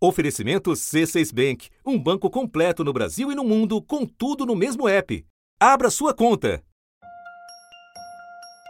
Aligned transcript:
Oferecimento 0.00 0.70
C6 0.70 1.34
Bank, 1.34 1.70
um 1.84 1.98
banco 1.98 2.30
completo 2.30 2.84
no 2.84 2.92
Brasil 2.92 3.32
e 3.32 3.34
no 3.34 3.42
mundo, 3.42 3.82
com 3.82 4.06
tudo 4.06 4.46
no 4.46 4.54
mesmo 4.54 4.88
app. 4.88 5.26
Abra 5.58 5.90
sua 5.90 6.14
conta. 6.14 6.62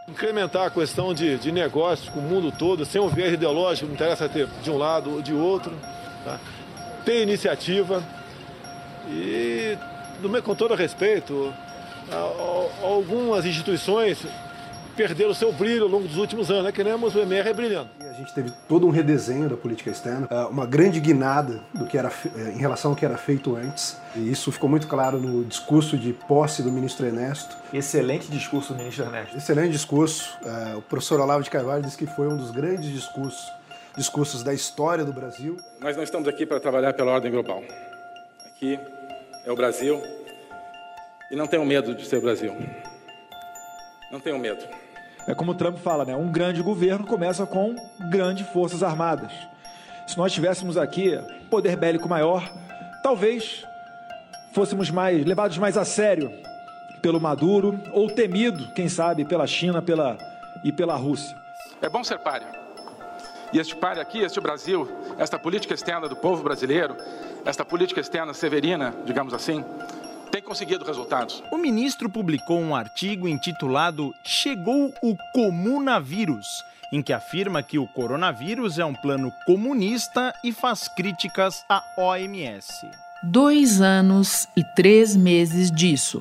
Incrementar 0.07 0.65
a 0.65 0.71
questão 0.71 1.13
de, 1.13 1.37
de 1.37 1.51
negócios 1.51 2.09
com 2.09 2.19
o 2.19 2.23
mundo 2.23 2.51
todo, 2.51 2.83
sem 2.83 2.99
um 2.99 3.09
viés 3.09 3.33
ideológico, 3.33 3.85
não 3.85 3.93
interessa 3.93 4.27
ter 4.27 4.47
de 4.63 4.71
um 4.71 4.77
lado 4.77 5.11
ou 5.11 5.21
de 5.21 5.31
outro. 5.31 5.71
Tá? 6.25 6.39
Ter 7.05 7.21
iniciativa 7.21 8.03
e, 9.07 9.77
com 10.43 10.55
todo 10.55 10.73
respeito, 10.73 11.53
algumas 12.81 13.45
instituições 13.45 14.25
perderam 14.97 15.29
o 15.29 15.35
seu 15.35 15.53
brilho 15.53 15.83
ao 15.83 15.89
longo 15.89 16.07
dos 16.07 16.17
últimos 16.17 16.49
anos, 16.49 16.63
né? 16.63 16.71
que 16.71 16.83
nem 16.83 16.91
a 16.91 16.95
MR 16.95 17.49
é 17.49 17.53
brilhando. 17.53 17.98
A 18.19 18.21
gente 18.21 18.33
teve 18.33 18.51
todo 18.67 18.85
um 18.85 18.89
redesenho 18.89 19.47
da 19.47 19.55
política 19.55 19.89
externa, 19.89 20.27
é, 20.29 20.35
uma 20.47 20.65
grande 20.65 20.99
guinada 20.99 21.61
do 21.73 21.87
que 21.87 21.97
era 21.97 22.11
é, 22.35 22.49
em 22.49 22.57
relação 22.57 22.91
ao 22.91 22.97
que 22.97 23.05
era 23.05 23.17
feito 23.17 23.55
antes. 23.55 23.95
E 24.13 24.29
isso 24.29 24.51
ficou 24.51 24.69
muito 24.69 24.89
claro 24.89 25.21
no 25.21 25.45
discurso 25.45 25.97
de 25.97 26.11
posse 26.11 26.61
do 26.61 26.69
ministro 26.69 27.05
Ernesto. 27.05 27.55
Excelente 27.73 28.29
discurso 28.29 28.73
do 28.73 28.79
ministro 28.79 29.05
Ernesto. 29.05 29.37
Excelente 29.37 29.71
discurso. 29.71 30.37
É, 30.43 30.75
o 30.75 30.81
professor 30.81 31.21
Olavo 31.21 31.41
de 31.43 31.49
Carvalho 31.49 31.81
disse 31.81 31.97
que 31.97 32.05
foi 32.07 32.27
um 32.27 32.35
dos 32.35 32.51
grandes 32.51 32.91
discursos, 32.91 33.53
discursos 33.95 34.43
da 34.43 34.53
história 34.53 35.05
do 35.05 35.13
Brasil. 35.13 35.55
Nós 35.79 35.95
não 35.95 36.03
estamos 36.03 36.27
aqui 36.27 36.45
para 36.45 36.59
trabalhar 36.59 36.91
pela 36.91 37.13
ordem 37.13 37.31
global. 37.31 37.63
Aqui 38.47 38.77
é 39.45 39.49
o 39.49 39.55
Brasil 39.55 40.03
e 41.31 41.37
não 41.37 41.47
tenham 41.47 41.63
medo 41.63 41.95
de 41.95 42.05
ser 42.05 42.17
o 42.17 42.21
Brasil. 42.21 42.53
Não 44.11 44.19
tenham 44.19 44.37
medo. 44.37 44.88
É 45.27 45.35
como 45.35 45.51
o 45.51 45.55
Trump 45.55 45.77
fala, 45.77 46.05
né? 46.05 46.15
Um 46.15 46.31
grande 46.31 46.61
governo 46.61 47.05
começa 47.05 47.45
com 47.45 47.75
grandes 48.09 48.47
forças 48.47 48.81
armadas. 48.81 49.31
Se 50.07 50.17
nós 50.17 50.33
tivéssemos 50.33 50.77
aqui 50.77 51.19
poder 51.49 51.75
bélico 51.75 52.09
maior, 52.09 52.49
talvez 53.03 53.63
fôssemos 54.53 54.89
mais 54.89 55.23
levados 55.23 55.57
mais 55.57 55.77
a 55.77 55.85
sério 55.85 56.31
pelo 57.01 57.19
Maduro 57.19 57.79
ou 57.93 58.09
temido, 58.09 58.71
quem 58.73 58.89
sabe, 58.89 59.23
pela 59.23 59.45
China, 59.45 59.81
pela 59.81 60.17
e 60.63 60.71
pela 60.71 60.95
Rússia. 60.95 61.37
É 61.81 61.87
bom 61.87 62.03
ser 62.03 62.19
páreo. 62.19 62.47
E 63.53 63.59
este 63.59 63.75
páreo 63.75 64.01
aqui, 64.01 64.19
este 64.19 64.39
Brasil, 64.39 64.87
esta 65.17 65.39
política 65.39 65.73
externa 65.73 66.07
do 66.07 66.15
povo 66.15 66.43
brasileiro, 66.43 66.95
esta 67.45 67.65
política 67.65 67.99
externa 67.99 68.33
severina, 68.33 68.93
digamos 69.05 69.33
assim, 69.33 69.63
tem 70.39 70.43
conseguido 70.43 70.85
resultados. 70.85 71.43
O 71.51 71.57
ministro 71.57 72.09
publicou 72.09 72.59
um 72.59 72.73
artigo 72.73 73.27
intitulado 73.27 74.13
Chegou 74.23 74.93
o 75.03 75.15
Comunavírus, 75.33 76.63
em 76.93 77.01
que 77.01 77.11
afirma 77.11 77.61
que 77.61 77.77
o 77.77 77.85
coronavírus 77.85 78.79
é 78.79 78.85
um 78.85 78.93
plano 78.93 79.31
comunista 79.45 80.33
e 80.43 80.53
faz 80.53 80.87
críticas 80.87 81.65
à 81.69 81.83
OMS. 81.97 82.87
Dois 83.21 83.81
anos 83.81 84.47
e 84.55 84.63
três 84.75 85.15
meses 85.15 85.69
disso. 85.69 86.19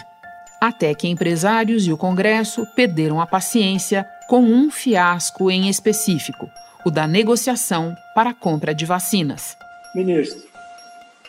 Até 0.60 0.92
que 0.94 1.06
empresários 1.06 1.86
e 1.86 1.92
o 1.92 1.96
Congresso 1.96 2.66
perderam 2.74 3.20
a 3.20 3.26
paciência 3.26 4.04
com 4.28 4.40
um 4.40 4.68
fiasco 4.68 5.48
em 5.48 5.68
específico: 5.68 6.50
o 6.84 6.90
da 6.90 7.06
negociação 7.06 7.94
para 8.16 8.30
a 8.30 8.34
compra 8.34 8.74
de 8.74 8.84
vacinas. 8.84 9.56
Ministro, 9.94 10.42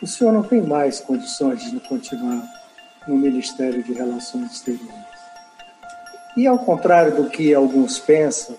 o 0.02 0.06
senhor 0.08 0.32
não 0.32 0.42
tem 0.42 0.60
mais 0.60 0.98
condições 0.98 1.70
de 1.70 1.78
continuar 1.78 2.59
no 3.06 3.16
Ministério 3.16 3.82
de 3.82 3.92
Relações 3.92 4.52
Exteriores. 4.52 4.94
E 6.36 6.46
ao 6.46 6.58
contrário 6.58 7.16
do 7.16 7.28
que 7.28 7.52
alguns 7.54 7.98
pensam, 7.98 8.56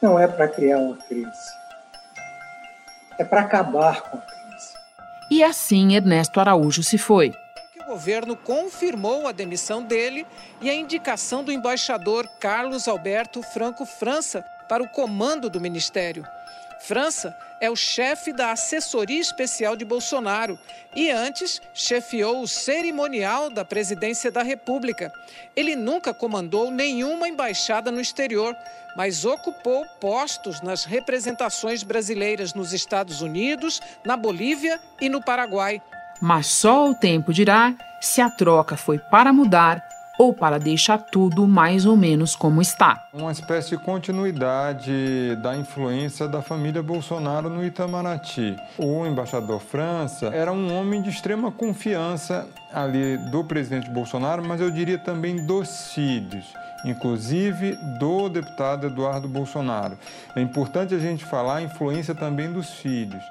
não 0.00 0.18
é 0.18 0.26
para 0.26 0.48
criar 0.48 0.78
uma 0.78 0.96
crise. 0.96 1.62
É 3.18 3.24
para 3.24 3.40
acabar 3.40 4.02
com 4.02 4.16
a 4.16 4.20
crise. 4.20 4.74
E 5.30 5.42
assim 5.42 5.94
Ernesto 5.94 6.40
Araújo 6.40 6.82
se 6.82 6.98
foi. 6.98 7.32
O 7.80 7.84
governo 7.92 8.36
confirmou 8.36 9.26
a 9.26 9.32
demissão 9.32 9.82
dele 9.82 10.26
e 10.60 10.70
a 10.70 10.74
indicação 10.74 11.44
do 11.44 11.52
embaixador 11.52 12.26
Carlos 12.40 12.88
Alberto 12.88 13.42
Franco 13.42 13.84
França 13.84 14.44
para 14.68 14.82
o 14.82 14.88
comando 14.88 15.50
do 15.50 15.60
ministério. 15.60 16.24
França 16.82 17.36
é 17.60 17.70
o 17.70 17.76
chefe 17.76 18.32
da 18.32 18.50
assessoria 18.50 19.20
especial 19.20 19.76
de 19.76 19.84
Bolsonaro 19.84 20.58
e 20.96 21.10
antes 21.10 21.62
chefiou 21.72 22.42
o 22.42 22.48
cerimonial 22.48 23.48
da 23.48 23.64
presidência 23.64 24.32
da 24.32 24.42
República. 24.42 25.12
Ele 25.54 25.76
nunca 25.76 26.12
comandou 26.12 26.72
nenhuma 26.72 27.28
embaixada 27.28 27.92
no 27.92 28.00
exterior, 28.00 28.56
mas 28.96 29.24
ocupou 29.24 29.86
postos 30.00 30.60
nas 30.60 30.84
representações 30.84 31.84
brasileiras 31.84 32.52
nos 32.52 32.72
Estados 32.72 33.22
Unidos, 33.22 33.80
na 34.04 34.16
Bolívia 34.16 34.80
e 35.00 35.08
no 35.08 35.22
Paraguai. 35.22 35.80
Mas 36.20 36.48
só 36.48 36.90
o 36.90 36.94
tempo 36.96 37.32
dirá 37.32 37.76
se 38.00 38.20
a 38.20 38.28
troca 38.28 38.76
foi 38.76 38.98
para 38.98 39.32
mudar 39.32 39.91
ou 40.18 40.32
para 40.32 40.58
deixar 40.58 40.98
tudo 40.98 41.46
mais 41.46 41.86
ou 41.86 41.96
menos 41.96 42.36
como 42.36 42.60
está. 42.60 43.08
Uma 43.12 43.32
espécie 43.32 43.70
de 43.70 43.78
continuidade 43.78 45.36
da 45.42 45.56
influência 45.56 46.28
da 46.28 46.42
família 46.42 46.82
Bolsonaro 46.82 47.48
no 47.48 47.64
Itamaraty. 47.64 48.56
O 48.78 49.06
embaixador 49.06 49.60
França 49.60 50.26
era 50.26 50.52
um 50.52 50.74
homem 50.74 51.02
de 51.02 51.10
extrema 51.10 51.50
confiança 51.50 52.46
ali 52.72 53.16
do 53.30 53.44
presidente 53.44 53.90
Bolsonaro, 53.90 54.42
mas 54.46 54.60
eu 54.60 54.70
diria 54.70 54.98
também 54.98 55.46
dos 55.46 55.92
filhos 55.92 56.44
inclusive 56.84 57.76
do 57.98 58.28
deputado 58.28 58.86
Eduardo 58.86 59.28
Bolsonaro. 59.28 59.96
É 60.34 60.40
importante 60.40 60.94
a 60.94 60.98
gente 60.98 61.24
falar 61.24 61.56
a 61.56 61.62
influência 61.62 62.14
também 62.14 62.52
dos 62.52 62.70
filhos. 62.70 63.22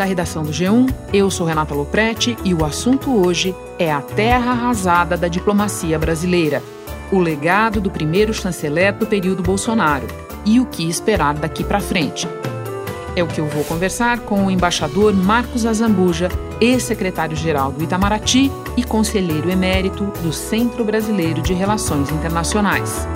Da 0.00 0.04
redação 0.06 0.42
do 0.42 0.50
G1. 0.50 0.90
Eu 1.12 1.30
sou 1.30 1.46
Renata 1.46 1.74
Loprete 1.74 2.34
e 2.42 2.54
o 2.54 2.64
assunto 2.64 3.14
hoje 3.22 3.54
é 3.78 3.92
a 3.92 4.00
terra 4.00 4.52
arrasada 4.52 5.14
da 5.14 5.28
diplomacia 5.28 5.98
brasileira, 5.98 6.62
o 7.12 7.18
legado 7.18 7.82
do 7.82 7.90
primeiro 7.90 8.32
chanceler 8.32 8.94
do 8.94 9.06
período 9.06 9.42
Bolsonaro 9.42 10.06
e 10.46 10.58
o 10.58 10.64
que 10.64 10.88
esperar 10.88 11.34
daqui 11.34 11.62
para 11.62 11.80
frente. 11.80 12.26
É 13.14 13.22
o 13.22 13.26
que 13.26 13.42
eu 13.42 13.46
vou 13.46 13.62
conversar 13.62 14.20
com 14.20 14.46
o 14.46 14.50
embaixador 14.50 15.12
Marcos 15.12 15.66
Azambuja, 15.66 16.30
ex-secretário-geral 16.62 17.70
do 17.70 17.84
Itamaraty 17.84 18.50
e 18.78 18.82
conselheiro 18.82 19.50
emérito 19.50 20.04
do 20.22 20.32
Centro 20.32 20.82
Brasileiro 20.82 21.42
de 21.42 21.52
Relações 21.52 22.10
Internacionais. 22.10 23.06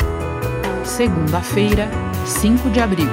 Segunda-feira, 0.84 1.88
5 2.26 2.68
de 2.68 2.80
abril. 2.80 3.08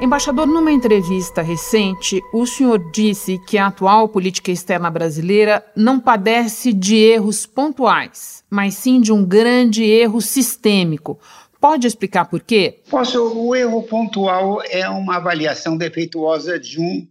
Embaixador, 0.00 0.46
numa 0.46 0.72
entrevista 0.72 1.42
recente, 1.42 2.22
o 2.32 2.46
senhor 2.46 2.90
disse 2.90 3.38
que 3.46 3.58
a 3.58 3.66
atual 3.66 4.08
política 4.08 4.50
externa 4.50 4.90
brasileira 4.90 5.62
não 5.76 6.00
padece 6.00 6.72
de 6.72 6.96
erros 6.96 7.44
pontuais, 7.44 8.42
mas 8.48 8.76
sim 8.76 8.98
de 8.98 9.12
um 9.12 9.22
grande 9.22 9.84
erro 9.84 10.22
sistêmico. 10.22 11.20
Pode 11.60 11.86
explicar 11.86 12.24
por 12.24 12.40
quê? 12.40 12.80
Posso. 12.88 13.22
O 13.38 13.54
erro 13.54 13.82
pontual 13.82 14.62
é 14.70 14.88
uma 14.88 15.16
avaliação 15.16 15.76
defeituosa 15.76 16.58
de 16.58 16.80
um 16.80 17.06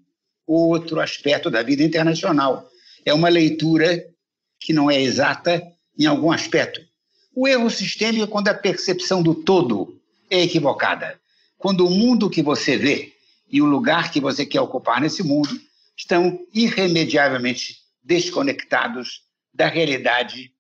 ou 0.47 0.69
outro 0.69 0.99
aspecto 0.99 1.51
da 1.51 1.61
vida 1.61 1.83
internacional. 1.83 2.67
É 3.05 3.13
uma 3.13 3.29
leitura 3.29 4.03
que 4.59 4.73
não 4.73 4.89
é 4.89 4.99
exata 4.99 5.61
em 5.95 6.07
algum 6.07 6.31
aspecto. 6.31 6.81
O 7.35 7.47
erro 7.47 7.69
sistêmico 7.69 8.23
é 8.23 8.27
quando 8.27 8.47
a 8.47 8.53
percepção 8.55 9.21
do 9.21 9.35
todo 9.35 9.95
é 10.27 10.41
equivocada 10.41 11.18
quando 11.59 11.85
o 11.85 11.89
mundo 11.91 12.29
que 12.29 12.41
você 12.41 12.77
vê 12.77 13.13
e 13.51 13.61
o 13.61 13.65
lugar 13.65 14.11
que 14.11 14.21
você 14.21 14.45
quer 14.45 14.61
ocupar 14.61 15.01
nesse 15.01 15.21
mundo 15.21 15.59
estão 15.95 16.39
irremediavelmente 16.53 17.77
desconectados 18.01 19.23
da 19.53 19.67
realidade 19.67 20.51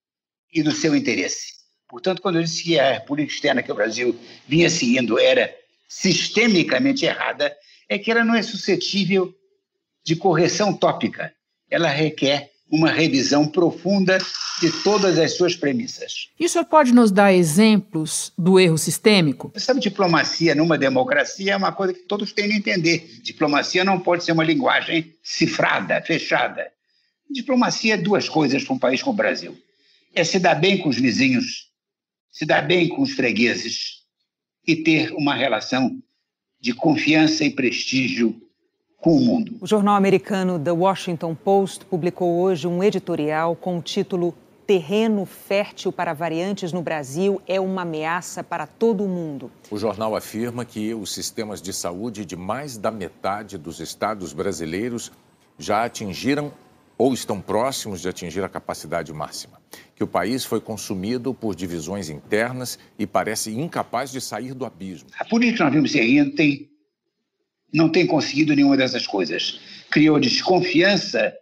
e 0.53 0.61
do 0.61 0.71
seu 0.71 0.93
interesse. 0.93 1.53
Portanto, 1.87 2.21
quando 2.21 2.35
eu 2.35 2.43
disse 2.43 2.63
que 2.63 2.77
a 2.77 2.99
política 2.99 3.35
externa 3.35 3.63
que 3.63 3.71
o 3.71 3.75
Brasil 3.75 4.19
vinha 4.45 4.69
seguindo 4.69 5.17
era 5.17 5.55
sistemicamente 5.87 7.05
errada, 7.05 7.55
é 7.87 7.97
que 7.97 8.11
ela 8.11 8.25
não 8.25 8.35
é 8.35 8.41
suscetível 8.41 9.33
de 10.03 10.17
correção 10.17 10.73
tópica. 10.73 11.33
Ela 11.69 11.87
requer 11.87 12.51
uma 12.71 12.91
revisão 12.91 13.47
profunda 13.47 14.17
de 14.61 14.71
todas 14.83 15.17
as 15.17 15.35
suas 15.35 15.55
premissas. 15.55 16.29
E 16.39 16.45
o 16.45 16.49
senhor 16.49 16.65
pode 16.65 16.93
nos 16.93 17.11
dar 17.11 17.33
exemplos 17.33 18.31
do 18.37 18.59
erro 18.59 18.77
sistêmico? 18.77 19.51
Sabe, 19.55 19.79
diplomacia 19.79 20.53
numa 20.53 20.77
democracia 20.77 21.53
é 21.53 21.57
uma 21.57 21.71
coisa 21.71 21.93
que 21.93 22.01
todos 22.01 22.33
têm 22.33 22.49
de 22.49 22.55
entender. 22.55 23.19
Diplomacia 23.23 23.83
não 23.83 23.99
pode 23.99 24.23
ser 24.23 24.33
uma 24.33 24.43
linguagem 24.43 25.13
cifrada, 25.23 26.01
fechada. 26.01 26.67
Diplomacia 27.29 27.93
é 27.93 27.97
duas 27.97 28.27
coisas 28.27 28.63
para 28.63 28.73
um 28.73 28.79
país 28.79 29.01
como 29.01 29.13
o 29.13 29.17
Brasil. 29.17 29.57
É 30.13 30.23
se 30.23 30.39
dar 30.39 30.55
bem 30.55 30.77
com 30.77 30.89
os 30.89 30.97
vizinhos, 30.97 31.69
se 32.31 32.45
dar 32.45 32.61
bem 32.61 32.89
com 32.89 33.01
os 33.01 33.11
fregueses 33.11 33.99
e 34.67 34.75
ter 34.75 35.11
uma 35.13 35.33
relação 35.33 36.01
de 36.59 36.73
confiança 36.73 37.45
e 37.45 37.51
prestígio 37.51 38.39
com 39.01 39.15
o 39.15 39.19
mundo. 39.19 39.57
O 39.61 39.67
jornal 39.67 39.95
americano 39.95 40.59
The 40.59 40.71
Washington 40.71 41.35
Post 41.35 41.85
publicou 41.85 42.39
hoje 42.39 42.67
um 42.67 42.83
editorial 42.83 43.55
com 43.55 43.77
o 43.77 43.81
título 43.81 44.35
terreno 44.67 45.25
fértil 45.25 45.91
para 45.91 46.13
variantes 46.13 46.71
no 46.71 46.83
Brasil 46.83 47.41
é 47.47 47.59
uma 47.59 47.81
ameaça 47.81 48.43
para 48.43 48.67
todo 48.67 49.03
o 49.03 49.07
mundo. 49.07 49.51
O 49.71 49.79
jornal 49.79 50.15
afirma 50.15 50.63
que 50.63 50.93
os 50.93 51.11
sistemas 51.11 51.59
de 51.59 51.73
saúde 51.73 52.23
de 52.23 52.35
mais 52.35 52.77
da 52.77 52.91
metade 52.91 53.57
dos 53.57 53.79
estados 53.79 54.31
brasileiros 54.31 55.11
já 55.57 55.85
atingiram 55.85 56.51
ou 56.99 57.13
estão 57.13 57.41
próximos 57.41 58.01
de 58.01 58.09
atingir 58.09 58.43
a 58.43 58.49
capacidade 58.49 59.11
máxima. 59.11 59.59
Que 59.95 60.03
o 60.03 60.07
país 60.07 60.45
foi 60.45 60.61
consumido 60.61 61.33
por 61.33 61.55
divisões 61.55 62.09
internas 62.09 62.77
e 62.99 63.07
parece 63.07 63.57
incapaz 63.57 64.11
de 64.11 64.21
sair 64.21 64.53
do 64.53 64.65
abismo. 64.65 65.09
A 65.17 65.25
política 65.25 65.57
que 65.57 65.63
nós 65.63 65.73
vimos 65.73 65.95
aí 65.95 66.23
não 66.23 66.35
tem, 66.35 66.69
não 67.73 67.89
tem 67.89 68.05
conseguido 68.05 68.55
nenhuma 68.55 68.77
dessas 68.77 69.05
coisas. 69.05 69.59
Criou 69.89 70.19
desconfiança 70.19 71.33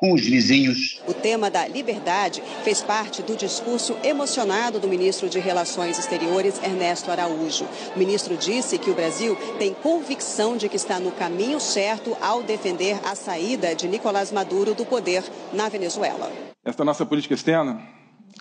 com 0.00 0.14
os 0.14 0.22
vizinhos. 0.22 0.98
O 1.06 1.12
tema 1.12 1.50
da 1.50 1.68
liberdade 1.68 2.42
fez 2.64 2.82
parte 2.82 3.22
do 3.22 3.36
discurso 3.36 3.94
emocionado 4.02 4.80
do 4.80 4.88
ministro 4.88 5.28
de 5.28 5.38
Relações 5.38 5.98
Exteriores, 5.98 6.58
Ernesto 6.62 7.10
Araújo. 7.10 7.66
O 7.94 7.98
ministro 7.98 8.34
disse 8.34 8.78
que 8.78 8.88
o 8.88 8.94
Brasil 8.94 9.36
tem 9.58 9.74
convicção 9.74 10.56
de 10.56 10.70
que 10.70 10.76
está 10.76 10.98
no 10.98 11.12
caminho 11.12 11.60
certo 11.60 12.16
ao 12.18 12.42
defender 12.42 12.98
a 13.04 13.14
saída 13.14 13.74
de 13.74 13.86
Nicolás 13.86 14.32
Maduro 14.32 14.74
do 14.74 14.86
poder 14.86 15.22
na 15.52 15.68
Venezuela. 15.68 16.32
Esta 16.64 16.82
nossa 16.82 17.04
política 17.04 17.34
externa, 17.34 17.86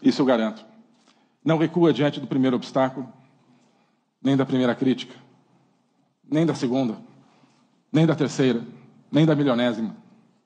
isso 0.02 0.22
eu 0.22 0.26
garanto, 0.26 0.66
não 1.44 1.58
recua 1.58 1.92
diante 1.92 2.22
do 2.22 2.28
primeiro 2.28 2.56
obstáculo, 2.56 3.12
nem 4.24 4.38
da 4.38 4.46
primeira 4.46 4.74
crítica, 4.74 5.16
nem 6.24 6.46
da 6.46 6.56
segunda, 6.56 6.98
nem 7.92 8.06
da 8.06 8.16
terceira, 8.16 8.64
nem 9.12 9.26
da 9.26 9.36
milionésima 9.36 9.96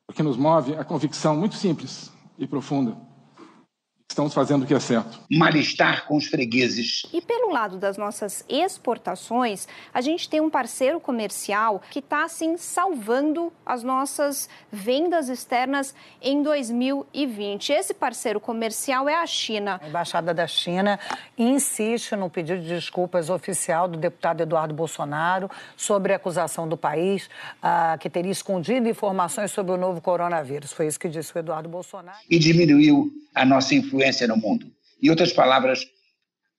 porque 0.05 0.21
nos 0.21 0.37
move 0.37 0.75
a 0.75 0.83
convicção 0.83 1.35
muito 1.35 1.55
simples 1.55 2.11
e 2.37 2.45
profunda 2.45 2.95
estamos 4.13 4.33
fazendo 4.33 4.63
o 4.63 4.65
que 4.65 4.73
é 4.73 4.79
certo. 4.79 5.19
Mal-estar 5.29 6.05
com 6.05 6.15
os 6.15 6.27
fregueses. 6.27 7.03
E 7.11 7.19
pelo 7.19 7.51
lado 7.51 7.77
das 7.77 7.97
nossas 7.97 8.45
exportações, 8.47 9.67
a 9.93 10.01
gente 10.01 10.29
tem 10.29 10.39
um 10.39 10.49
parceiro 10.49 10.99
comercial 10.99 11.81
que 11.89 11.99
está, 11.99 12.23
assim, 12.23 12.55
salvando 12.57 13.51
as 13.65 13.83
nossas 13.83 14.47
vendas 14.71 15.29
externas 15.29 15.93
em 16.21 16.43
2020. 16.43 17.73
Esse 17.73 17.93
parceiro 17.93 18.39
comercial 18.39 19.09
é 19.09 19.15
a 19.15 19.25
China. 19.25 19.79
A 19.83 19.87
Embaixada 19.87 20.33
da 20.33 20.45
China 20.45 20.99
insiste 21.37 22.15
no 22.15 22.29
pedido 22.29 22.61
de 22.61 22.67
desculpas 22.67 23.29
oficial 23.29 23.87
do 23.87 23.97
deputado 23.97 24.41
Eduardo 24.41 24.73
Bolsonaro 24.73 25.49
sobre 25.75 26.13
a 26.13 26.17
acusação 26.17 26.67
do 26.67 26.77
país 26.77 27.25
uh, 27.63 27.97
que 27.99 28.09
teria 28.09 28.31
escondido 28.31 28.87
informações 28.87 29.51
sobre 29.51 29.73
o 29.73 29.77
novo 29.77 29.99
coronavírus. 30.01 30.71
Foi 30.71 30.85
isso 30.87 30.99
que 30.99 31.09
disse 31.09 31.35
o 31.35 31.39
Eduardo 31.39 31.67
Bolsonaro. 31.67 32.17
E 32.29 32.37
diminuiu 32.37 33.11
a 33.33 33.43
nossa 33.43 33.73
influência 33.73 34.02
no 34.27 34.37
mundo. 34.37 34.71
Em 35.01 35.09
outras 35.09 35.33
palavras, 35.33 35.85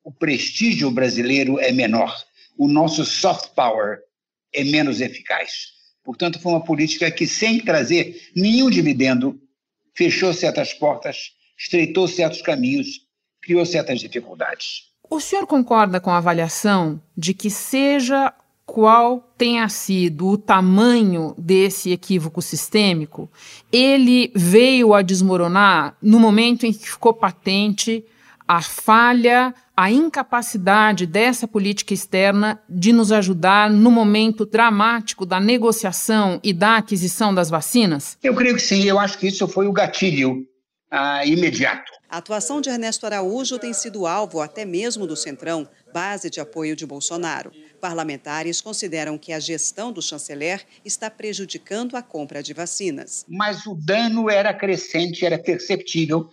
o 0.03 0.13
prestígio 0.13 0.91
brasileiro 0.91 1.59
é 1.59 1.73
menor, 1.73 2.15
o 2.59 2.69
nosso 2.69 3.05
soft 3.05 3.51
power 3.55 3.99
é 4.53 4.63
menos 4.65 5.01
eficaz. 5.01 5.73
Portanto, 6.05 6.39
foi 6.39 6.53
uma 6.53 6.65
política 6.65 7.11
que, 7.11 7.27
sem 7.27 7.61
trazer 7.61 8.31
nenhum 8.37 8.69
dividendo, 8.69 9.41
fechou 9.95 10.33
certas 10.35 10.75
portas, 10.75 11.33
estreitou 11.59 12.07
certos 12.07 12.43
caminhos, 12.43 13.01
criou 13.41 13.65
certas 13.65 14.01
dificuldades. 14.01 14.93
O 15.09 15.21
senhor 15.21 15.47
concorda 15.47 16.01
com 16.01 16.11
a 16.11 16.19
avaliação 16.19 17.01
de 17.17 17.33
que, 17.33 17.51
seja 17.51 18.33
qual 18.67 19.33
tenha 19.37 19.69
sido 19.69 20.29
o 20.29 20.39
tamanho 20.39 21.35
desse 21.37 21.93
equívoco 21.93 22.41
sistêmico, 22.41 23.31
ele 23.71 24.33
veio 24.35 24.95
a 24.95 25.03
desmoronar 25.03 25.97
no 26.01 26.19
momento 26.19 26.65
em 26.65 26.73
que 26.73 26.89
ficou 26.89 27.13
patente 27.13 28.05
a 28.47 28.61
falha, 28.61 29.55
a 29.77 29.91
incapacidade 29.91 31.07
dessa 31.07 31.49
política 31.49 31.95
externa 31.95 32.61
de 32.69 32.93
nos 32.93 33.11
ajudar 33.11 33.71
no 33.71 33.91
momento 33.91 34.45
dramático 34.45 35.25
da 35.25 35.41
negociação 35.41 36.39
e 36.43 36.53
da 36.53 36.77
aquisição 36.77 37.35
das 37.35 37.49
vacinas? 37.49 38.19
Eu 38.23 38.35
creio 38.35 38.55
que 38.55 38.63
sim, 38.63 38.85
eu 38.85 38.99
acho 38.99 39.19
que 39.19 39.29
isso 39.29 39.49
foi 39.49 39.67
o 39.67 39.73
gatilho 39.73 40.47
ah, 40.91 41.25
imediato. 41.25 41.91
A 42.09 42.19
atuação 42.19 42.61
de 42.61 42.71
Ernesto 42.71 43.05
Araújo 43.07 43.59
tem 43.59 43.73
sido 43.73 44.07
alvo 44.07 44.41
até 44.41 44.65
mesmo 44.65 45.07
do 45.07 45.17
Centrão, 45.17 45.69
base 45.95 46.29
de 46.29 46.41
apoio 46.41 46.75
de 46.75 46.85
Bolsonaro. 46.85 47.53
Parlamentares 47.81 48.61
consideram 48.61 49.17
que 49.17 49.33
a 49.33 49.39
gestão 49.39 49.93
do 49.93 50.03
chanceler 50.03 50.67
está 50.85 51.09
prejudicando 51.09 51.95
a 51.95 52.03
compra 52.03 52.43
de 52.43 52.53
vacinas. 52.53 53.25
Mas 53.29 53.65
o 53.65 53.77
dano 53.77 54.29
era 54.29 54.53
crescente, 54.53 55.25
era 55.25 55.39
perceptível. 55.39 56.29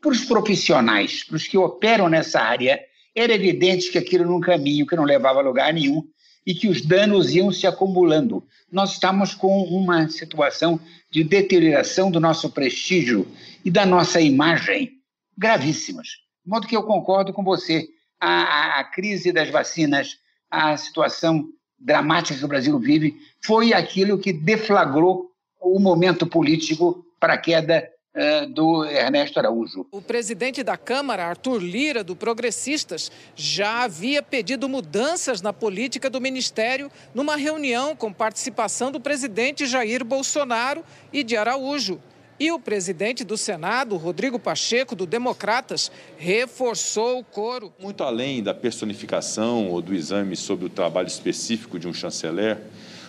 Para 0.00 0.10
os 0.10 0.24
profissionais, 0.24 1.22
para 1.22 1.36
os 1.36 1.46
que 1.46 1.56
operam 1.56 2.08
nessa 2.08 2.40
área, 2.40 2.80
era 3.14 3.32
evidente 3.32 3.92
que 3.92 3.98
aquilo 3.98 4.24
era 4.24 4.32
um 4.32 4.40
caminho 4.40 4.84
que 4.84 4.96
não 4.96 5.04
levava 5.04 5.38
a 5.38 5.42
lugar 5.42 5.72
nenhum 5.72 6.02
e 6.44 6.52
que 6.52 6.66
os 6.66 6.82
danos 6.82 7.32
iam 7.32 7.52
se 7.52 7.68
acumulando. 7.68 8.44
Nós 8.70 8.94
estamos 8.94 9.32
com 9.32 9.62
uma 9.62 10.08
situação 10.08 10.80
de 11.08 11.22
deterioração 11.22 12.10
do 12.10 12.18
nosso 12.18 12.50
prestígio 12.50 13.28
e 13.64 13.70
da 13.70 13.86
nossa 13.86 14.20
imagem 14.20 14.90
gravíssimas. 15.38 16.08
De 16.44 16.50
modo 16.50 16.66
que 16.66 16.76
eu 16.76 16.82
concordo 16.82 17.32
com 17.32 17.44
você. 17.44 17.88
A, 18.26 18.80
a, 18.80 18.84
crise 18.84 19.32
das 19.32 19.50
vacinas 19.50 20.18
a 20.50 20.76
situação 20.76 21.46
dramática 21.78 22.38
que 22.38 22.44
o 22.44 22.48
Brasil 22.48 22.78
vive 22.78 23.16
foi 23.44 23.74
aquilo 23.74 24.18
que 24.18 24.32
deflagrou 24.32 25.30
o 25.60 25.78
momento 25.78 26.26
político 26.26 27.04
para 27.20 27.34
a 27.34 27.38
queda 27.38 27.86
uh, 28.14 28.46
do 28.46 28.84
Ernesto 28.86 29.38
Araújo. 29.38 29.86
O 29.90 30.00
presidente 30.00 30.62
da 30.62 30.76
Câmara, 30.76 31.26
Arthur 31.26 31.58
Lira, 31.58 32.02
do 32.02 32.16
Progressistas, 32.16 33.10
já 33.34 33.82
havia 33.82 34.22
pedido 34.22 34.68
mudanças 34.68 35.42
na 35.42 35.52
política 35.52 36.08
do 36.08 36.20
ministério 36.20 36.90
numa 37.14 37.36
reunião 37.36 37.94
com 37.94 38.12
participação 38.12 38.90
do 38.90 39.00
presidente 39.00 39.66
Jair 39.66 40.04
Bolsonaro 40.04 40.82
e 41.12 41.22
de 41.22 41.36
Araújo. 41.36 42.00
E 42.38 42.50
o 42.50 42.58
presidente 42.58 43.22
do 43.22 43.36
Senado, 43.36 43.96
Rodrigo 43.96 44.40
Pacheco, 44.40 44.96
do 44.96 45.06
Democratas, 45.06 45.90
reforçou 46.18 47.20
o 47.20 47.24
coro. 47.24 47.72
Muito 47.78 48.02
além 48.02 48.42
da 48.42 48.52
personificação 48.52 49.68
ou 49.68 49.80
do 49.80 49.94
exame 49.94 50.34
sobre 50.34 50.66
o 50.66 50.68
trabalho 50.68 51.06
específico 51.06 51.78
de 51.78 51.86
um 51.86 51.94
chanceler, 51.94 52.58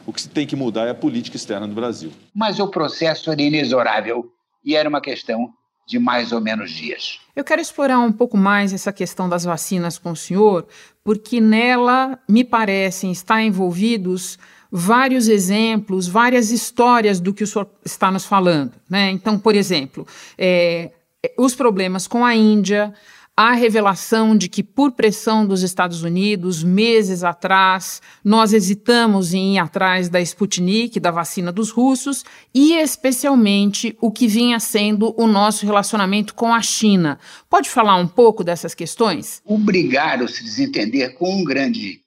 o 0.06 0.14
que 0.14 0.22
se 0.22 0.30
tem 0.30 0.46
que 0.46 0.56
mudar 0.56 0.86
é 0.86 0.92
a 0.92 0.96
política 0.96 1.36
externa 1.36 1.68
do 1.68 1.74
Brasil. 1.74 2.12
Mas 2.36 2.60
o 2.60 2.68
processo 2.68 3.32
era 3.32 3.42
inexorável 3.42 4.32
e 4.64 4.76
era 4.76 4.88
uma 4.88 5.02
questão 5.02 5.52
de 5.88 5.98
mais 5.98 6.32
ou 6.32 6.40
menos 6.40 6.72
dias. 6.72 7.20
Eu 7.36 7.44
quero 7.44 7.62
explorar 7.62 8.00
um 8.00 8.12
pouco 8.12 8.38
mais 8.38 8.74
essa 8.74 8.94
questão 8.94 9.28
das 9.28 9.44
vacinas 9.44 9.98
com 9.98 10.12
o 10.12 10.16
senhor, 10.16 10.68
porque 11.04 11.42
nela 11.42 12.20
me 12.28 12.44
parecem 12.44 13.12
estar 13.12 13.42
envolvidos 13.42 14.38
vários 14.78 15.30
exemplos, 15.30 16.06
várias 16.06 16.52
histórias 16.52 17.22
do 17.22 17.34
que 17.34 17.46
o 17.46 17.48
senhor 17.48 17.70
está 17.86 18.12
nos 18.12 18.26
falando. 18.26 18.74
Né? 18.90 19.10
Então, 19.10 19.40
por 19.40 19.56
exemplo, 19.56 20.06
é, 20.38 20.92
os 21.38 21.56
problemas 21.56 22.08
com 22.08 22.26
a 22.26 22.36
Índia, 22.36 22.94
a 23.38 23.54
revelação 23.54 24.36
de 24.38 24.50
que, 24.50 24.62
por 24.62 24.92
pressão 24.92 25.48
dos 25.48 25.62
Estados 25.64 26.04
Unidos, 26.04 26.62
meses 26.62 27.24
atrás, 27.24 28.02
nós 28.22 28.52
hesitamos 28.52 29.34
em 29.34 29.56
ir 29.56 29.60
atrás 29.60 30.10
da 30.10 30.20
Sputnik, 30.20 31.00
da 31.00 31.10
vacina 31.10 31.54
dos 31.54 31.70
russos, 31.70 32.26
e 32.54 32.74
especialmente 32.74 33.96
o 34.02 34.12
que 34.12 34.28
vinha 34.28 34.60
sendo 34.60 35.16
o 35.18 35.26
nosso 35.26 35.66
relacionamento 35.66 36.36
com 36.36 36.54
a 36.54 36.62
China. 36.62 37.18
Pode 37.50 37.70
falar 37.70 37.96
um 37.96 38.08
pouco 38.08 38.44
dessas 38.44 38.74
questões? 38.74 39.42
Obrigar 39.46 40.22
ou 40.22 40.28
se 40.28 40.44
desentender 40.44 41.16
com 41.16 41.34
um 41.34 41.46
grande 41.46 42.05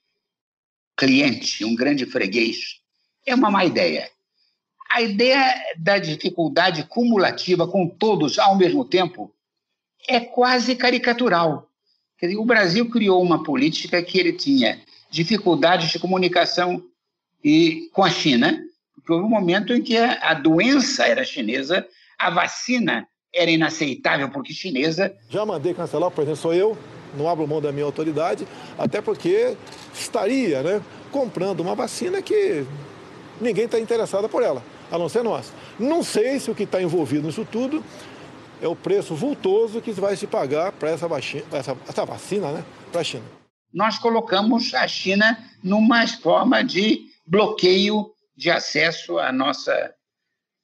cliente, 0.99 1.65
um 1.65 1.77
grande 1.77 2.05
freguês, 2.05 2.81
é 3.25 3.33
uma 3.33 3.51
má 3.51 3.65
ideia. 3.65 4.11
A 4.91 5.01
ideia 5.01 5.55
da 5.79 5.99
dificuldade 5.99 6.83
cumulativa 6.83 7.69
com 7.69 7.89
todos 7.89 8.39
ao 8.39 8.57
mesmo 8.57 8.85
tempo 8.85 9.33
é 10.09 10.19
quase 10.19 10.75
caricatural. 10.75 11.71
Dizer, 12.21 12.37
o 12.37 12.45
Brasil 12.45 12.91
criou 12.91 13.23
uma 13.23 13.45
política 13.45 14.03
que 14.03 14.19
ele 14.19 14.33
tinha 14.33 14.83
dificuldades 15.09 15.91
de 15.91 16.01
comunicação 16.01 16.83
e 17.45 17.89
com 17.93 18.03
a 18.03 18.11
China, 18.11 18.61
porque 18.95 19.13
houve 19.13 19.25
um 19.25 19.31
momento 19.31 19.73
em 19.73 19.81
que 19.81 19.97
a, 19.97 20.15
a 20.31 20.35
doença 20.35 21.07
era 21.07 21.23
chinesa, 21.23 21.87
a 22.19 22.29
vacina 22.31 23.07
era 23.33 23.51
inaceitável 23.51 24.31
porque 24.31 24.53
chinesa. 24.53 25.15
Já 25.31 25.47
mandei 25.47 25.75
cancelar, 25.75 26.11
por 26.11 26.23
exemplo, 26.23 26.41
sou 26.41 26.55
eu, 26.55 26.77
não 27.17 27.29
abro 27.29 27.47
mão 27.47 27.61
da 27.61 27.73
minha 27.73 27.85
autoridade, 27.85 28.47
até 28.79 29.01
porque 29.01 29.57
estaria 29.95 30.63
né, 30.63 30.83
comprando 31.11 31.61
uma 31.61 31.75
vacina 31.75 32.21
que 32.21 32.65
ninguém 33.41 33.65
está 33.65 33.79
interessado 33.79 34.29
por 34.29 34.43
ela, 34.43 34.63
a 34.91 34.99
não 34.99 35.09
ser 35.09 35.23
nós. 35.23 35.53
Não 35.79 36.03
sei 36.03 36.39
se 36.41 36.51
o 36.51 36.55
que 36.55 36.65
está 36.65 36.83
envolvido 36.83 37.27
nisso 37.27 37.47
tudo 37.51 37.83
é 38.61 38.67
o 38.67 38.75
preço 38.75 39.15
vultoso 39.15 39.81
que 39.81 39.93
vai 39.93 40.17
se 40.17 40.27
pagar 40.27 40.73
para 40.73 40.91
essa, 40.91 41.07
vacina, 41.07 41.45
essa, 41.53 41.77
essa 41.89 42.05
vacina 42.05 42.53
né, 42.53 42.65
para 42.91 43.01
a 43.01 43.05
China. 43.05 43.25
Nós 43.73 43.99
colocamos 43.99 44.75
a 44.75 44.89
China 44.89 45.39
numa 45.63 46.07
forma 46.07 46.63
de 46.65 47.07
bloqueio 47.27 48.11
de 48.37 48.51
acesso 48.51 49.19
à 49.19 49.31
nossa. 49.33 49.93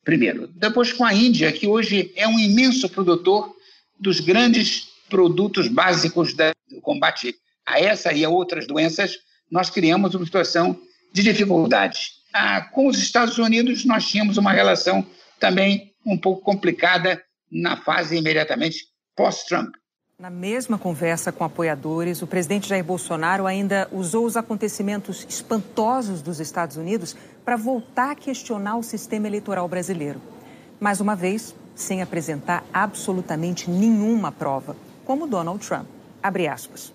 Primeiro. 0.02 0.48
Depois 0.48 0.92
com 0.92 1.04
a 1.04 1.14
Índia, 1.14 1.50
que 1.52 1.66
hoje 1.66 2.12
é 2.16 2.26
um 2.28 2.38
imenso 2.38 2.88
produtor 2.88 3.54
dos 3.98 4.20
grandes 4.20 4.88
produtos 5.14 5.68
básicos 5.68 6.34
do 6.34 6.80
combate 6.82 7.36
a 7.64 7.78
essa 7.78 8.12
e 8.12 8.24
a 8.24 8.28
outras 8.28 8.66
doenças, 8.66 9.16
nós 9.48 9.70
criamos 9.70 10.12
uma 10.12 10.24
situação 10.24 10.76
de 11.12 11.22
dificuldade. 11.22 12.10
Ah, 12.32 12.62
com 12.62 12.88
os 12.88 12.98
Estados 12.98 13.38
Unidos, 13.38 13.84
nós 13.84 14.08
tínhamos 14.08 14.38
uma 14.38 14.50
relação 14.50 15.06
também 15.38 15.92
um 16.04 16.18
pouco 16.18 16.42
complicada 16.42 17.22
na 17.48 17.76
fase 17.76 18.16
imediatamente 18.16 18.86
pós-Trump. 19.14 19.76
Na 20.18 20.30
mesma 20.30 20.76
conversa 20.78 21.30
com 21.30 21.44
apoiadores, 21.44 22.20
o 22.20 22.26
presidente 22.26 22.68
Jair 22.68 22.82
Bolsonaro 22.82 23.46
ainda 23.46 23.88
usou 23.92 24.26
os 24.26 24.36
acontecimentos 24.36 25.24
espantosos 25.28 26.22
dos 26.22 26.40
Estados 26.40 26.76
Unidos 26.76 27.14
para 27.44 27.54
voltar 27.54 28.10
a 28.10 28.16
questionar 28.16 28.78
o 28.78 28.82
sistema 28.82 29.28
eleitoral 29.28 29.68
brasileiro. 29.68 30.20
Mais 30.80 31.00
uma 31.00 31.14
vez, 31.14 31.54
sem 31.72 32.02
apresentar 32.02 32.64
absolutamente 32.72 33.70
nenhuma 33.70 34.32
prova, 34.32 34.76
como 35.04 35.26
Donald 35.26 35.66
Trump. 35.66 35.86
Abre 36.22 36.48
aspas. 36.48 36.92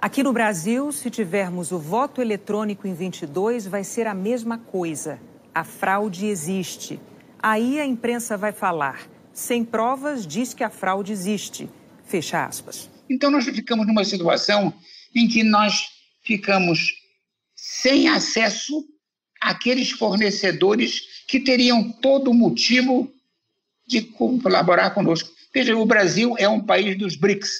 Aqui 0.00 0.22
no 0.22 0.32
Brasil, 0.32 0.90
se 0.92 1.10
tivermos 1.10 1.72
o 1.72 1.78
voto 1.78 2.22
eletrônico 2.22 2.86
em 2.86 2.94
22, 2.94 3.66
vai 3.66 3.84
ser 3.84 4.06
a 4.06 4.14
mesma 4.14 4.56
coisa. 4.56 5.20
A 5.54 5.62
fraude 5.62 6.26
existe. 6.26 6.98
Aí 7.38 7.78
a 7.78 7.84
imprensa 7.84 8.36
vai 8.36 8.50
falar. 8.50 9.06
Sem 9.32 9.64
provas, 9.64 10.26
diz 10.26 10.54
que 10.54 10.64
a 10.64 10.70
fraude 10.70 11.12
existe. 11.12 11.68
Fecha 12.04 12.44
aspas. 12.44 12.88
Então 13.08 13.30
nós 13.30 13.44
ficamos 13.44 13.86
numa 13.86 14.04
situação 14.04 14.72
em 15.14 15.28
que 15.28 15.42
nós 15.42 15.88
ficamos 16.22 16.94
sem 17.54 18.08
acesso 18.08 18.84
àqueles 19.40 19.90
fornecedores 19.90 21.24
que 21.28 21.40
teriam 21.40 21.92
todo 21.92 22.32
motivo 22.32 23.12
de 23.86 24.02
colaborar 24.02 24.90
conosco. 24.90 25.30
Veja, 25.52 25.76
o 25.76 25.84
Brasil 25.84 26.34
é 26.38 26.48
um 26.48 26.60
país 26.60 26.96
dos 26.96 27.16
BRICS. 27.16 27.50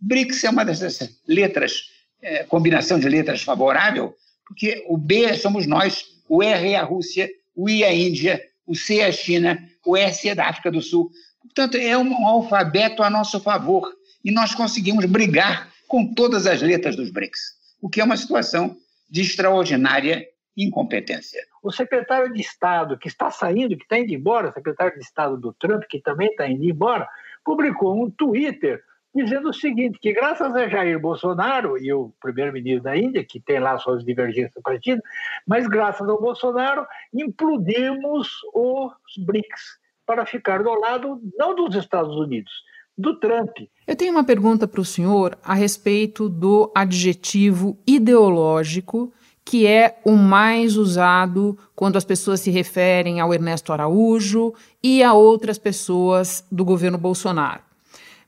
BRICS 0.00 0.44
é 0.44 0.50
uma 0.50 0.64
dessas 0.64 1.10
letras, 1.26 1.90
é, 2.22 2.44
combinação 2.44 2.98
de 2.98 3.08
letras 3.08 3.42
favorável, 3.42 4.14
porque 4.46 4.84
o 4.88 4.96
B 4.96 5.34
somos 5.34 5.66
nós, 5.66 6.04
o 6.28 6.42
R 6.42 6.72
é 6.72 6.76
a 6.76 6.84
Rússia, 6.84 7.30
o 7.56 7.68
I 7.68 7.82
é 7.82 7.88
a 7.88 7.94
Índia, 7.94 8.42
o 8.66 8.74
C 8.74 8.98
é 8.98 9.06
a 9.06 9.12
China, 9.12 9.58
o 9.84 9.96
S 9.96 10.28
é 10.28 10.34
da 10.34 10.48
África 10.48 10.70
do 10.70 10.80
Sul. 10.80 11.10
Portanto, 11.42 11.76
é 11.76 11.96
um, 11.96 12.26
alfabeto 12.26 13.02
a 13.02 13.10
nosso 13.10 13.40
favor 13.40 13.92
e 14.24 14.30
nós 14.30 14.54
conseguimos 14.54 15.04
brigar 15.04 15.72
com 15.88 16.14
todas 16.14 16.46
as 16.46 16.62
letras 16.62 16.96
dos 16.96 17.10
BRICS, 17.10 17.40
o 17.80 17.88
que 17.88 18.00
é 18.00 18.04
uma 18.04 18.16
situação 18.16 18.76
de 19.10 19.20
extraordinária 19.20 20.26
incompetência. 20.56 21.40
O 21.62 21.72
secretário 21.72 22.32
de 22.32 22.40
Estado 22.40 22.98
que 22.98 23.08
está 23.08 23.30
saindo, 23.30 23.76
que 23.76 23.82
está 23.84 23.98
indo 23.98 24.12
embora, 24.12 24.50
o 24.50 24.52
secretário 24.52 24.94
de 24.94 25.04
Estado 25.04 25.36
do 25.36 25.52
Trump, 25.52 25.82
que 25.88 26.00
também 26.00 26.28
está 26.28 26.48
indo 26.48 26.64
embora, 26.64 27.08
publicou 27.44 28.02
um 28.02 28.10
Twitter 28.10 28.82
dizendo 29.14 29.50
o 29.50 29.54
seguinte, 29.54 29.98
que 30.00 30.12
graças 30.12 30.54
a 30.56 30.68
Jair 30.68 30.98
Bolsonaro 30.98 31.78
e 31.78 31.92
o 31.92 32.12
primeiro-ministro 32.20 32.82
da 32.82 32.96
Índia, 32.96 33.24
que 33.24 33.38
tem 33.38 33.60
lá 33.60 33.78
suas 33.78 34.04
divergências 34.04 34.54
do 34.54 34.62
partido, 34.62 35.00
mas 35.46 35.68
graças 35.68 36.08
ao 36.08 36.20
Bolsonaro 36.20 36.84
implodimos 37.12 38.28
os 38.52 38.92
BRICS 39.24 39.78
para 40.04 40.26
ficar 40.26 40.62
do 40.62 40.74
lado 40.74 41.20
não 41.38 41.54
dos 41.54 41.76
Estados 41.76 42.16
Unidos, 42.16 42.52
do 42.98 43.18
Trump. 43.18 43.56
Eu 43.86 43.96
tenho 43.96 44.10
uma 44.10 44.24
pergunta 44.24 44.66
para 44.66 44.80
o 44.80 44.84
senhor 44.84 45.38
a 45.44 45.54
respeito 45.54 46.28
do 46.28 46.72
adjetivo 46.74 47.78
ideológico 47.86 49.12
que 49.44 49.66
é 49.66 49.98
o 50.04 50.12
mais 50.12 50.76
usado 50.76 51.58
quando 51.76 51.96
as 51.96 52.04
pessoas 52.04 52.40
se 52.40 52.50
referem 52.50 53.20
ao 53.20 53.34
Ernesto 53.34 53.72
Araújo 53.72 54.54
e 54.82 55.02
a 55.02 55.12
outras 55.12 55.58
pessoas 55.58 56.44
do 56.50 56.64
governo 56.64 56.96
Bolsonaro. 56.96 57.60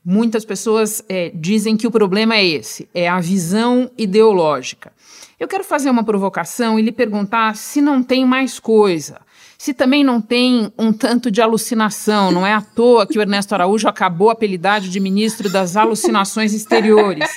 Muitas 0.05 0.45
pessoas 0.45 1.03
é, 1.09 1.31
dizem 1.33 1.75
que 1.75 1.87
o 1.87 1.91
problema 1.91 2.35
é 2.35 2.45
esse, 2.45 2.87
é 2.93 3.09
a 3.09 3.19
visão 3.19 3.91
ideológica. 3.97 4.93
Eu 5.39 5.47
quero 5.47 5.63
fazer 5.63 5.89
uma 5.89 6.03
provocação 6.03 6.79
e 6.79 6.81
lhe 6.81 6.91
perguntar 6.91 7.55
se 7.55 7.81
não 7.81 8.01
tem 8.01 8.25
mais 8.25 8.59
coisa, 8.59 9.19
se 9.57 9.73
também 9.73 10.03
não 10.03 10.21
tem 10.21 10.71
um 10.77 10.93
tanto 10.93 11.29
de 11.29 11.41
alucinação. 11.41 12.31
Não 12.31 12.45
é 12.45 12.53
à 12.53 12.61
toa 12.61 13.05
que 13.05 13.17
o 13.17 13.21
Ernesto 13.21 13.53
Araújo 13.53 13.87
acabou 13.87 14.29
apelidado 14.29 14.87
de 14.87 14.99
ministro 14.99 15.49
das 15.49 15.75
alucinações 15.75 16.53
exteriores. 16.53 17.29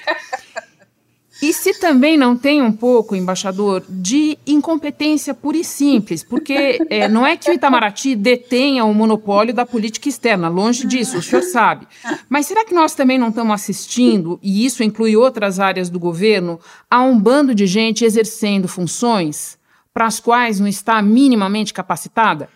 E 1.43 1.53
se 1.53 1.79
também 1.79 2.17
não 2.17 2.37
tem 2.37 2.61
um 2.61 2.73
pouco, 2.73 3.17
embaixador, 3.17 3.83
de 3.89 4.37
incompetência 4.47 5.33
pura 5.33 5.57
e 5.57 5.65
simples, 5.65 6.23
porque 6.23 6.79
é, 6.91 7.09
não 7.09 7.27
é 7.27 7.37
que 7.37 7.51
o 7.51 7.55
Itamaraty 7.55 8.15
detenha 8.15 8.85
o 8.85 8.93
monopólio 8.93 9.55
da 9.55 9.65
política 9.65 10.09
externa, 10.09 10.49
longe 10.49 10.87
disso, 10.87 11.19
o 11.19 11.23
senhor 11.23 11.43
sabe. 11.43 11.87
Mas 12.29 12.47
será 12.47 12.65
que 12.65 12.75
nós 12.75 12.95
também 12.95 13.19
não 13.19 13.29
estamos 13.29 13.55
assistindo, 13.55 14.39
e 14.43 14.67
isso 14.67 14.83
inclui 14.83 15.17
outras 15.17 15.59
áreas 15.59 15.89
do 15.89 15.99
governo, 15.99 16.61
a 16.91 17.03
um 17.03 17.19
bando 17.19 17.55
de 17.55 17.67
gente 17.67 18.05
exercendo 18.05 18.69
funções 18.69 19.59
para 19.95 20.07
as 20.07 20.21
quais 20.21 20.61
não 20.61 20.69
está 20.69 21.01
minimamente 21.01 21.73
capacitada? 21.73 22.49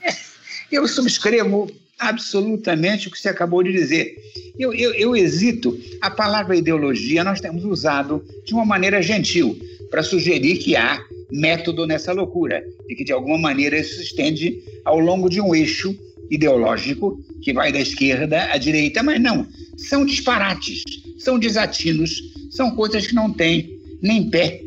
Eu 0.70 0.86
subscrevo 0.86 1.68
absolutamente 2.08 3.08
o 3.08 3.10
que 3.10 3.18
você 3.18 3.28
acabou 3.28 3.62
de 3.62 3.72
dizer. 3.72 4.16
Eu, 4.58 4.72
eu, 4.72 4.92
eu 4.94 5.16
hesito. 5.16 5.78
A 6.00 6.10
palavra 6.10 6.56
ideologia 6.56 7.24
nós 7.24 7.40
temos 7.40 7.64
usado 7.64 8.24
de 8.44 8.54
uma 8.54 8.64
maneira 8.64 9.02
gentil 9.02 9.58
para 9.90 10.02
sugerir 10.02 10.58
que 10.58 10.76
há 10.76 11.02
método 11.30 11.86
nessa 11.86 12.12
loucura 12.12 12.64
e 12.88 12.94
que 12.94 13.04
de 13.04 13.12
alguma 13.12 13.38
maneira 13.38 13.78
isso 13.78 13.96
se 13.96 14.02
estende 14.02 14.62
ao 14.84 14.98
longo 14.98 15.28
de 15.28 15.40
um 15.40 15.54
eixo 15.54 15.96
ideológico 16.30 17.20
que 17.42 17.52
vai 17.52 17.72
da 17.72 17.80
esquerda 17.80 18.44
à 18.52 18.56
direita, 18.56 19.02
mas 19.02 19.20
não, 19.20 19.46
são 19.76 20.06
disparates, 20.06 20.82
são 21.18 21.38
desatinos, 21.38 22.22
são 22.50 22.74
coisas 22.74 23.06
que 23.06 23.14
não 23.14 23.32
têm 23.32 23.78
nem 24.00 24.30
pé 24.30 24.64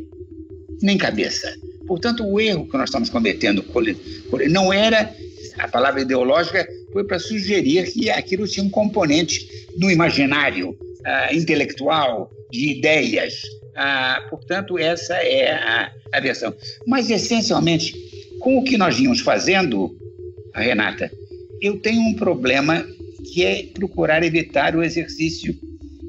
nem 0.81 0.97
cabeça. 0.97 1.53
Portanto, 1.87 2.25
o 2.25 2.39
erro 2.39 2.67
que 2.67 2.77
nós 2.77 2.89
estamos 2.89 3.09
cometendo 3.09 3.63
não 4.49 4.71
era 4.71 5.13
a 5.57 5.67
palavra 5.67 6.01
ideológica 6.01 6.67
foi 6.97 7.03
para 7.03 7.19
sugerir 7.19 7.91
que 7.91 8.09
aquilo 8.09 8.47
tinha 8.47 8.65
um 8.65 8.71
componente 8.71 9.47
no 9.77 9.91
imaginário 9.91 10.71
uh, 10.71 11.31
intelectual, 11.31 12.31
de 12.51 12.71
ideias. 12.71 13.35
Uh, 13.43 14.29
portanto, 14.31 14.79
essa 14.79 15.13
é 15.13 15.51
a, 15.51 15.91
a 16.11 16.19
versão. 16.19 16.51
Mas, 16.87 17.11
essencialmente, 17.11 17.93
com 18.39 18.57
o 18.57 18.63
que 18.63 18.79
nós 18.79 18.97
vínhamos 18.97 19.19
fazendo, 19.19 19.95
Renata, 20.55 21.11
eu 21.61 21.77
tenho 21.77 22.01
um 22.01 22.15
problema 22.15 22.83
que 23.31 23.45
é 23.45 23.67
procurar 23.75 24.23
evitar 24.23 24.75
o 24.75 24.81
exercício 24.81 25.55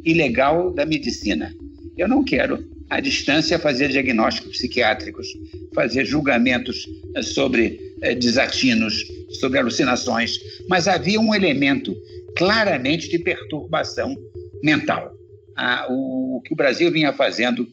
ilegal 0.07 0.73
da 0.73 0.87
medicina. 0.87 1.55
Eu 1.99 2.09
não 2.09 2.25
quero, 2.25 2.67
à 2.89 2.99
distância, 2.99 3.59
fazer 3.59 3.89
diagnósticos 3.89 4.57
psiquiátricos, 4.57 5.27
fazer 5.75 6.07
julgamentos 6.07 6.89
eh, 7.15 7.23
sobre 7.23 7.79
eh, 8.01 8.15
desatinos, 8.15 9.05
sobre 9.35 9.59
alucinações, 9.59 10.39
mas 10.69 10.89
havia 10.89 11.21
um 11.21 11.35
elemento 11.35 11.95
claramente 12.37 13.09
de 13.09 13.19
perturbação 13.19 14.17
mental. 14.63 15.13
Ah, 15.57 15.87
o, 15.91 16.39
o 16.39 16.41
que 16.43 16.53
o 16.53 16.57
Brasil 16.57 16.91
vinha 16.91 17.13
fazendo 17.13 17.69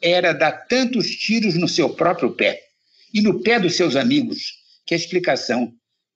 era 0.00 0.32
dar 0.32 0.52
tantos 0.52 1.08
tiros 1.10 1.54
no 1.54 1.68
seu 1.68 1.90
próprio 1.90 2.32
pé 2.32 2.60
e 3.14 3.20
no 3.20 3.40
pé 3.40 3.58
dos 3.58 3.76
seus 3.76 3.96
amigos 3.96 4.54
que 4.84 4.94
a 4.94 4.96
explicação 4.96 5.72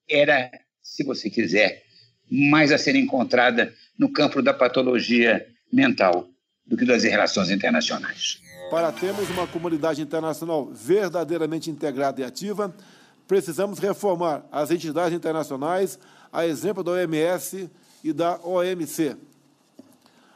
era, 0.09 0.51
se 0.83 1.05
você 1.05 1.31
quiser, 1.31 1.83
mais 2.31 2.73
a 2.73 2.79
ser 2.79 2.97
encontrada 2.97 3.73
no 3.99 4.13
campo 4.13 4.43
da 4.43 4.53
patologia 4.53 5.47
mental 5.73 6.29
do 6.67 6.77
que 6.77 6.85
das 6.85 7.05
relações 7.05 7.51
internacionais. 7.51 8.41
Para 8.71 8.91
termos 8.91 9.31
uma 9.31 9.47
comunidade 9.47 10.03
internacional 10.03 10.67
verdadeiramente 10.67 11.71
integrada 11.71 12.21
e 12.21 12.25
ativa, 12.25 12.75
precisamos 13.27 13.79
reformar 13.79 14.45
as 14.51 14.71
entidades 14.71 15.17
internacionais, 15.17 15.99
a 16.33 16.47
exemplo 16.47 16.83
da 16.83 16.93
OMS 16.93 17.71
e 18.03 18.13
da 18.13 18.39
OMC. 18.43 19.17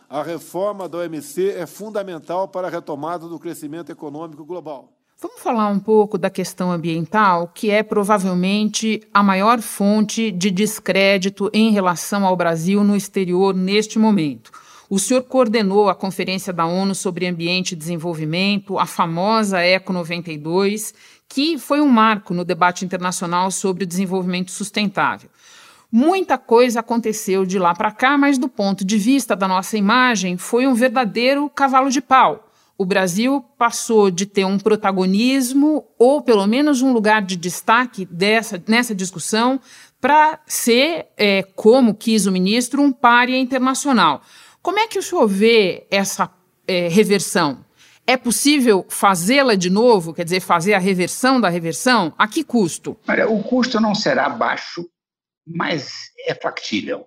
A 0.08 0.22
reforma 0.22 0.88
da 0.88 0.98
OMC 0.98 1.50
é 1.50 1.66
fundamental 1.66 2.48
para 2.48 2.66
a 2.66 2.70
retomada 2.70 3.28
do 3.28 3.38
crescimento 3.38 3.92
econômico 3.92 4.44
global. 4.44 4.88
Vamos 5.22 5.42
falar 5.42 5.68
um 5.68 5.78
pouco 5.78 6.16
da 6.16 6.30
questão 6.30 6.72
ambiental, 6.72 7.48
que 7.54 7.70
é 7.70 7.82
provavelmente 7.82 9.02
a 9.12 9.22
maior 9.22 9.60
fonte 9.60 10.30
de 10.30 10.50
descrédito 10.50 11.50
em 11.52 11.70
relação 11.70 12.24
ao 12.24 12.34
Brasil 12.34 12.82
no 12.82 12.96
exterior 12.96 13.54
neste 13.54 13.98
momento. 13.98 14.50
O 14.90 14.98
senhor 14.98 15.22
coordenou 15.22 15.88
a 15.88 15.94
Conferência 15.94 16.52
da 16.52 16.66
ONU 16.66 16.96
sobre 16.96 17.24
Ambiente 17.28 17.72
e 17.72 17.76
Desenvolvimento, 17.76 18.76
a 18.76 18.84
famosa 18.84 19.64
ECO 19.64 19.92
92, 19.92 20.92
que 21.28 21.56
foi 21.58 21.80
um 21.80 21.86
marco 21.86 22.34
no 22.34 22.44
debate 22.44 22.84
internacional 22.84 23.52
sobre 23.52 23.84
o 23.84 23.86
desenvolvimento 23.86 24.50
sustentável. 24.50 25.30
Muita 25.92 26.36
coisa 26.36 26.80
aconteceu 26.80 27.46
de 27.46 27.56
lá 27.56 27.72
para 27.72 27.92
cá, 27.92 28.18
mas 28.18 28.36
do 28.36 28.48
ponto 28.48 28.84
de 28.84 28.98
vista 28.98 29.36
da 29.36 29.46
nossa 29.46 29.78
imagem, 29.78 30.36
foi 30.36 30.66
um 30.66 30.74
verdadeiro 30.74 31.48
cavalo 31.48 31.88
de 31.88 32.00
pau. 32.00 32.48
o 32.76 32.84
Brasil 32.84 33.44
passou 33.58 34.10
de 34.10 34.24
ter 34.24 34.46
um 34.46 34.58
protagonismo 34.58 35.84
ou 35.98 36.22
pelo 36.22 36.46
menos 36.46 36.80
um 36.80 36.94
lugar 36.94 37.20
de 37.20 37.36
destaque 37.36 38.06
dessa, 38.06 38.60
nessa 38.66 38.94
discussão 38.94 39.60
para 40.00 40.40
ser, 40.46 41.08
é, 41.14 41.42
como 41.54 41.94
quis 41.94 42.24
o 42.26 42.32
ministro, 42.32 42.80
um 42.80 42.90
párea 42.90 43.38
internacional. 43.38 44.22
Como 44.62 44.78
é 44.78 44.86
que 44.86 44.98
o 44.98 45.02
senhor 45.02 45.26
vê 45.26 45.86
essa 45.90 46.30
é, 46.66 46.88
reversão? 46.88 47.64
É 48.06 48.16
possível 48.16 48.84
fazê-la 48.88 49.54
de 49.54 49.70
novo, 49.70 50.12
quer 50.12 50.24
dizer, 50.24 50.40
fazer 50.40 50.74
a 50.74 50.78
reversão 50.78 51.40
da 51.40 51.48
reversão? 51.48 52.12
A 52.18 52.26
que 52.26 52.44
custo? 52.44 52.96
Olha, 53.08 53.28
o 53.28 53.42
custo 53.42 53.80
não 53.80 53.94
será 53.94 54.28
baixo, 54.28 54.86
mas 55.46 56.10
é 56.26 56.34
factível. 56.34 57.06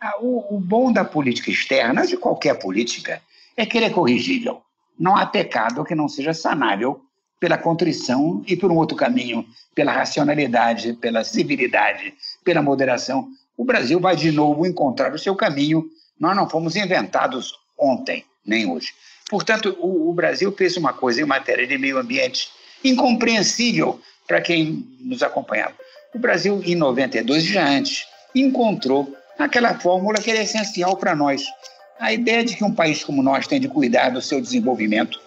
Ah, 0.00 0.18
o, 0.20 0.56
o 0.56 0.60
bom 0.60 0.92
da 0.92 1.04
política 1.04 1.50
externa, 1.50 2.06
de 2.06 2.16
qualquer 2.16 2.58
política, 2.58 3.22
é 3.56 3.64
que 3.64 3.78
ele 3.78 3.86
é 3.86 3.90
corrigível. 3.90 4.62
Não 4.98 5.16
há 5.16 5.26
pecado 5.26 5.84
que 5.84 5.94
não 5.94 6.08
seja 6.08 6.34
sanável 6.34 7.00
pela 7.40 7.58
contrição 7.58 8.42
e 8.46 8.56
por 8.56 8.70
um 8.70 8.76
outro 8.76 8.96
caminho, 8.96 9.44
pela 9.74 9.92
racionalidade, 9.92 10.92
pela 10.94 11.24
civilidade, 11.24 12.14
pela 12.44 12.62
moderação. 12.62 13.28
O 13.56 13.64
Brasil 13.64 13.98
vai 13.98 14.14
de 14.14 14.30
novo 14.30 14.64
encontrar 14.64 15.12
o 15.12 15.18
seu 15.18 15.34
caminho. 15.34 15.84
Nós 16.22 16.36
não 16.36 16.48
fomos 16.48 16.76
inventados 16.76 17.52
ontem, 17.76 18.24
nem 18.46 18.64
hoje. 18.70 18.94
Portanto, 19.28 19.76
o, 19.80 20.08
o 20.08 20.14
Brasil 20.14 20.52
fez 20.52 20.76
uma 20.76 20.92
coisa 20.92 21.20
em 21.20 21.24
matéria 21.24 21.66
de 21.66 21.76
meio 21.76 21.98
ambiente 21.98 22.48
incompreensível 22.84 24.00
para 24.28 24.40
quem 24.40 24.86
nos 25.00 25.20
acompanhava. 25.20 25.74
O 26.14 26.20
Brasil, 26.20 26.62
em 26.64 26.76
92, 26.76 27.42
já 27.42 27.68
antes, 27.68 28.06
encontrou 28.32 29.12
aquela 29.36 29.74
fórmula 29.80 30.20
que 30.20 30.30
é 30.30 30.44
essencial 30.44 30.96
para 30.96 31.16
nós. 31.16 31.42
A 31.98 32.12
ideia 32.12 32.44
de 32.44 32.54
que 32.54 32.62
um 32.62 32.72
país 32.72 33.02
como 33.02 33.20
nós 33.20 33.48
tem 33.48 33.58
de 33.58 33.66
cuidar 33.66 34.10
do 34.10 34.22
seu 34.22 34.40
desenvolvimento, 34.40 35.20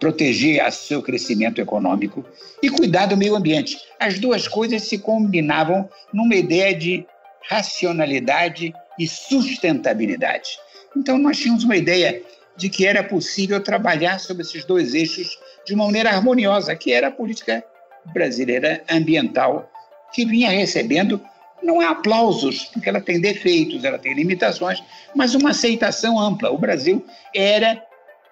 proteger 0.00 0.66
o 0.66 0.72
seu 0.72 1.00
crescimento 1.00 1.60
econômico 1.60 2.24
e 2.60 2.68
cuidar 2.68 3.06
do 3.06 3.16
meio 3.16 3.36
ambiente. 3.36 3.78
As 4.00 4.18
duas 4.18 4.48
coisas 4.48 4.82
se 4.82 4.98
combinavam 4.98 5.88
numa 6.12 6.34
ideia 6.34 6.74
de 6.74 7.06
racionalidade 7.48 8.74
e 8.98 9.08
sustentabilidade. 9.08 10.58
Então, 10.96 11.18
nós 11.18 11.38
tínhamos 11.38 11.64
uma 11.64 11.76
ideia 11.76 12.22
de 12.56 12.68
que 12.68 12.86
era 12.86 13.02
possível 13.02 13.60
trabalhar 13.60 14.20
sobre 14.20 14.42
esses 14.42 14.64
dois 14.64 14.94
eixos 14.94 15.38
de 15.66 15.74
uma 15.74 15.86
maneira 15.86 16.10
harmoniosa, 16.10 16.76
que 16.76 16.92
era 16.92 17.08
a 17.08 17.10
política 17.10 17.64
brasileira 18.12 18.82
ambiental, 18.88 19.70
que 20.12 20.24
vinha 20.24 20.50
recebendo 20.50 21.20
não 21.62 21.80
é 21.80 21.86
aplausos, 21.86 22.64
porque 22.66 22.88
ela 22.88 23.00
tem 23.00 23.20
defeitos, 23.20 23.84
ela 23.84 23.98
tem 23.98 24.12
limitações, 24.14 24.82
mas 25.14 25.34
uma 25.34 25.50
aceitação 25.50 26.20
ampla. 26.20 26.50
O 26.50 26.58
Brasil 26.58 27.04
era 27.34 27.82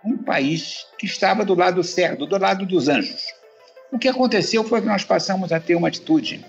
um 0.05 0.19
país 0.19 0.87
que 0.99 1.07
estava 1.07 1.45
do 1.45 1.55
lado 1.55 1.83
certo, 1.83 2.27
do 2.27 2.39
lado 2.39 2.67
dos 2.67 2.89
anjos. 2.89 3.25
O 3.91 3.99
que 3.99 4.09
aconteceu 4.09 4.63
foi 4.65 4.81
que 4.81 4.87
nós 4.87 5.05
passamos 5.05 5.51
a 5.53 5.61
ter 5.61 5.75
uma 5.75 5.89
atitude 5.89 6.45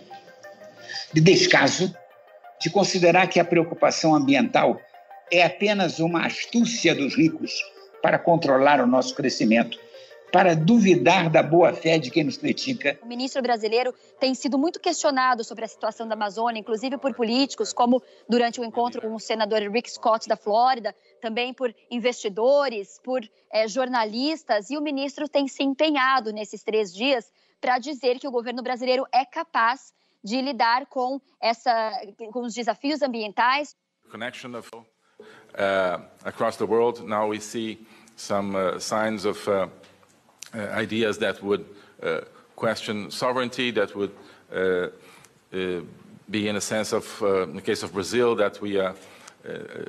de 1.13 1.22
descaso, 1.22 1.93
de 2.63 2.70
considerar 2.70 3.27
que 3.27 3.39
a 3.39 3.46
preocupação 3.46 4.15
ambiental 4.15 4.79
é 5.29 5.43
apenas 5.43 6.00
uma 6.00 6.25
astúcia 6.25 6.96
dos 6.96 7.13
ricos 7.15 7.53
para 8.01 8.17
controlar 8.17 8.79
o 8.79 8.88
nosso 8.88 9.13
crescimento 9.13 9.77
para 10.34 10.55
duvidar 10.55 11.29
da 11.29 11.43
boa-fé 11.43 12.00
de 12.00 12.10
quem 12.10 12.24
nos 12.24 12.38
critica. 12.38 12.98
O 13.03 13.05
ministro 13.05 13.39
brasileiro 13.39 13.93
tem 14.20 14.34
sido 14.34 14.58
muito 14.58 14.79
questionado 14.79 15.43
sobre 15.43 15.63
a 15.63 15.67
situação 15.67 16.08
da 16.08 16.15
Amazônia, 16.15 16.60
inclusive 16.60 16.98
por 16.98 17.13
políticos, 17.13 17.72
como 17.72 18.01
durante 18.27 18.60
o 18.60 18.65
encontro 18.65 19.00
com 19.00 19.13
o 19.13 19.20
senador 19.20 19.62
Rick 19.62 19.91
Scott 19.91 20.27
da 20.27 20.36
Flórida, 20.36 20.96
também 21.22 21.53
por 21.53 21.72
investidores, 21.91 23.00
por 23.03 23.22
é, 23.51 23.67
jornalistas, 23.67 24.72
e 24.72 24.77
o 24.77 24.82
ministro 24.82 25.29
tem 25.29 25.48
se 25.48 25.62
empenhado 25.62 26.34
nesses 26.34 26.63
três 26.63 26.91
dias 26.91 27.32
para 27.62 27.77
dizer 27.77 28.17
que 28.17 28.27
o 28.27 28.32
governo 28.32 28.63
brasileiro 28.63 29.05
é 29.13 29.24
capaz 29.24 29.93
de 30.24 30.42
lidar 30.42 30.86
com, 30.88 31.20
essa, 31.42 31.92
com 32.32 32.42
os 32.42 32.53
desafios 32.53 33.01
ambientais. 33.01 33.75
Connection 34.10 34.56
of, 34.56 34.70
uh, 34.74 36.00
across 36.24 36.58
the 36.58 36.65
world, 36.65 37.03
now 37.08 37.27
we 37.27 37.39
see 37.39 37.86
some 38.15 38.56
uh, 38.56 38.80
signs 38.80 39.25
of 39.25 39.48
uh... 39.48 39.68
Uh, 40.56 40.68
ideas 40.77 41.18
that 41.18 41.42
would 41.42 41.65
uh, 42.03 42.20
question 42.56 43.10
sovereignty, 43.10 43.72
that 43.72 43.96
would 43.96 44.12
uh, 44.54 44.88
be 46.30 46.48
in 46.48 46.56
a 46.56 46.62
sense 46.62 46.93
of, 46.93 47.24
in 47.50 47.56
the 47.56 47.62
case 47.62 47.82
of 47.82 47.91
Brazil, 47.91 48.36
that 48.36 48.62
we, 48.62 48.78
are 48.78 48.93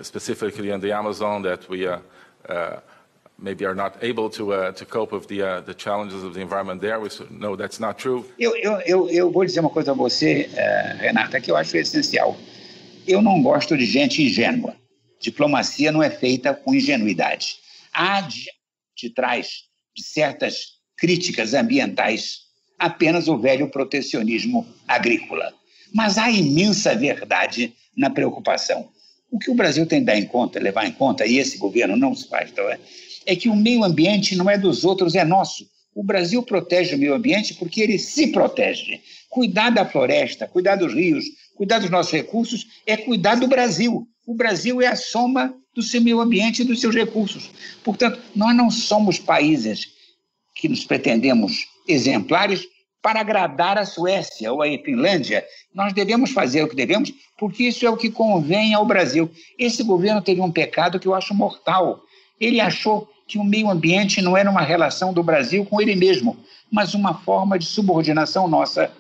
specifically 0.01 0.71
in 0.71 0.81
the 0.81 0.91
Amazon, 0.91 1.43
that 1.43 1.69
we 1.69 1.87
maybe 3.39 3.65
are 3.65 3.75
not 3.75 3.97
able 4.03 4.31
to, 4.31 4.73
to 4.73 4.85
cope 4.85 5.13
with 5.13 5.27
the, 5.29 5.63
the 5.67 5.75
challenges 5.75 6.23
of 6.23 6.35
the 6.35 6.41
environment 6.41 6.81
there. 6.81 7.01
We 7.01 7.09
know 7.31 7.57
that's 7.57 7.81
not 7.81 7.99
true. 7.99 8.25
Eu, 8.39 8.57
eu, 8.57 8.81
eu, 8.87 9.11
eu 9.11 9.31
vou 9.31 9.45
dizer 9.45 9.61
uma 9.61 9.71
coisa 9.71 9.91
a 9.91 9.95
você, 9.95 10.49
uh, 10.53 10.99
Renata, 10.99 11.41
que 11.41 11.51
eu 11.51 11.57
acho 11.57 11.77
essencial. 11.77 12.37
Eu 13.07 13.21
não 13.21 13.43
gosto 13.43 13.77
de 13.77 13.85
gente 13.85 14.23
ingênua. 14.23 14.77
Diplomacia 15.21 15.93
não 15.93 16.03
é 16.03 16.11
feita 16.11 16.55
com 16.55 16.75
ingenuidade. 16.75 17.57
Há 17.93 18.23
de, 18.23 18.47
de 18.97 19.11
trás 19.11 19.65
de 19.95 20.03
certas 20.03 20.75
críticas 20.97 21.55
ambientais 21.55 22.45
apenas 22.79 23.29
o 23.29 23.39
velho 23.39 23.69
protecionismo 23.69 24.67
agrícola. 24.87 25.53
Mas 25.93 26.19
há 26.19 26.31
imensa 26.31 26.95
verdade 26.95 27.73
na 27.97 28.11
preocupação. 28.11 28.89
O 29.31 29.39
que 29.39 29.51
o 29.51 29.55
Brasil 29.55 29.87
tem 29.87 30.01
que 30.01 30.07
dar 30.07 30.17
em 30.17 30.27
conta, 30.27 30.61
levar 30.61 30.87
em 30.87 30.93
conta, 30.93 31.27
e 31.27 31.39
esse 31.39 31.59
governo 31.59 31.97
não 31.97 32.15
se 32.15 32.29
faz, 32.29 32.51
então, 32.51 32.69
é, 32.69 32.79
é 33.27 33.37
que 33.37 33.49
o 33.49 33.57
meio 33.57 33.85
ambiente 33.85 34.37
não 34.37 34.49
é 34.49 34.59
dos 34.59 34.85
outros, 34.85 35.15
é 35.15 35.25
nosso. 35.25 35.67
O 35.95 36.03
Brasil 36.03 36.43
protege 36.43 36.97
o 36.97 36.99
meio 36.99 37.15
ambiente 37.15 37.55
porque 37.55 37.81
ele 37.81 37.99
se 37.99 38.29
protege. 38.29 39.01
Cuidar 39.31 39.71
da 39.71 39.87
floresta, 39.87 40.47
cuidar 40.47 40.77
dos 40.77 40.93
rios, 40.93 41.25
cuidar 41.55 41.79
dos 41.79 41.91
nossos 41.91 42.13
recursos 42.13 42.67
é 42.87 42.97
cuidar 42.97 43.37
do 43.37 43.47
Brasil. 43.47 44.07
O 44.27 44.35
Brasil 44.35 44.81
é 44.83 44.87
a 44.87 44.97
soma 44.97 45.55
do 45.75 45.83
seu 45.83 46.01
meio 46.01 46.21
ambiente 46.21 46.63
e 46.63 46.65
dos 46.65 46.81
seus 46.81 46.95
recursos. 46.95 47.51
Portanto, 47.83 48.21
nós 48.35 48.57
não 48.57 48.71
somos 48.71 49.19
países 49.19 49.89
que 50.55 50.69
nos 50.69 50.85
pretendemos 50.85 51.67
exemplares 51.87 52.67
para 53.03 53.21
agradar 53.21 53.77
a 53.77 53.85
Suécia 53.85 54.51
ou 54.53 54.63
a 54.63 54.67
Finlândia. 54.83 55.45
Nós 55.75 55.93
devemos 55.93 56.31
fazer 56.31 56.63
o 56.63 56.69
que 56.69 56.75
devemos, 56.75 57.13
porque 57.37 57.65
isso 57.65 57.85
é 57.85 57.91
o 57.91 57.97
que 57.99 58.11
convém 58.11 58.73
ao 58.73 58.87
Brasil. 58.87 59.31
Esse 59.59 59.83
governo 59.83 60.23
teve 60.23 60.41
um 60.41 60.51
pecado 60.51 60.99
que 60.99 61.07
eu 61.07 61.15
acho 61.15 61.35
mortal. 61.35 62.01
Ele 62.41 62.61
achou 62.61 63.07
que 63.27 63.39
o 63.39 63.45
meio 63.45 63.71
ambiente 63.71 64.21
não 64.21 64.37
era 64.37 64.51
uma 64.51 64.61
relação 64.61 65.13
do 65.13 65.23
Brasil 65.23 65.65
com 65.65 65.81
ele 65.81 65.97
mesmo, 65.97 66.37
mas 66.71 66.95
uma 66.95 67.15
forma 67.15 67.59
de 67.59 67.65
subordinação 67.65 68.47
nossa 68.49 68.91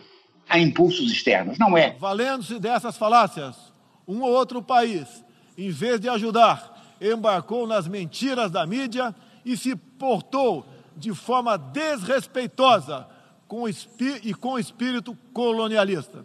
a 0.49 0.59
impulsos 0.59 1.11
externos. 1.11 1.59
Não 1.59 1.77
é. 1.77 1.97
Valendo-se 1.99 2.59
dessas 2.59 2.97
falácias, 2.97 3.57
um 4.07 4.23
ou 4.23 4.31
outro 4.31 4.63
país 4.63 5.25
em 5.57 5.71
vez 5.71 6.01
de 6.01 6.09
ajudar, 6.09 6.97
embarcou 7.01 7.67
nas 7.67 7.87
mentiras 7.87 8.51
da 8.51 8.67
mídia 8.67 9.15
e 9.45 9.57
se 9.57 9.77
portou 9.77 10.67
de 10.97 11.13
forma 11.15 11.57
desrespeitosa 11.57 13.07
com 13.47 13.69
e 13.69 14.35
com 14.35 14.59
espírito 14.59 15.17
colonialista. 15.33 16.25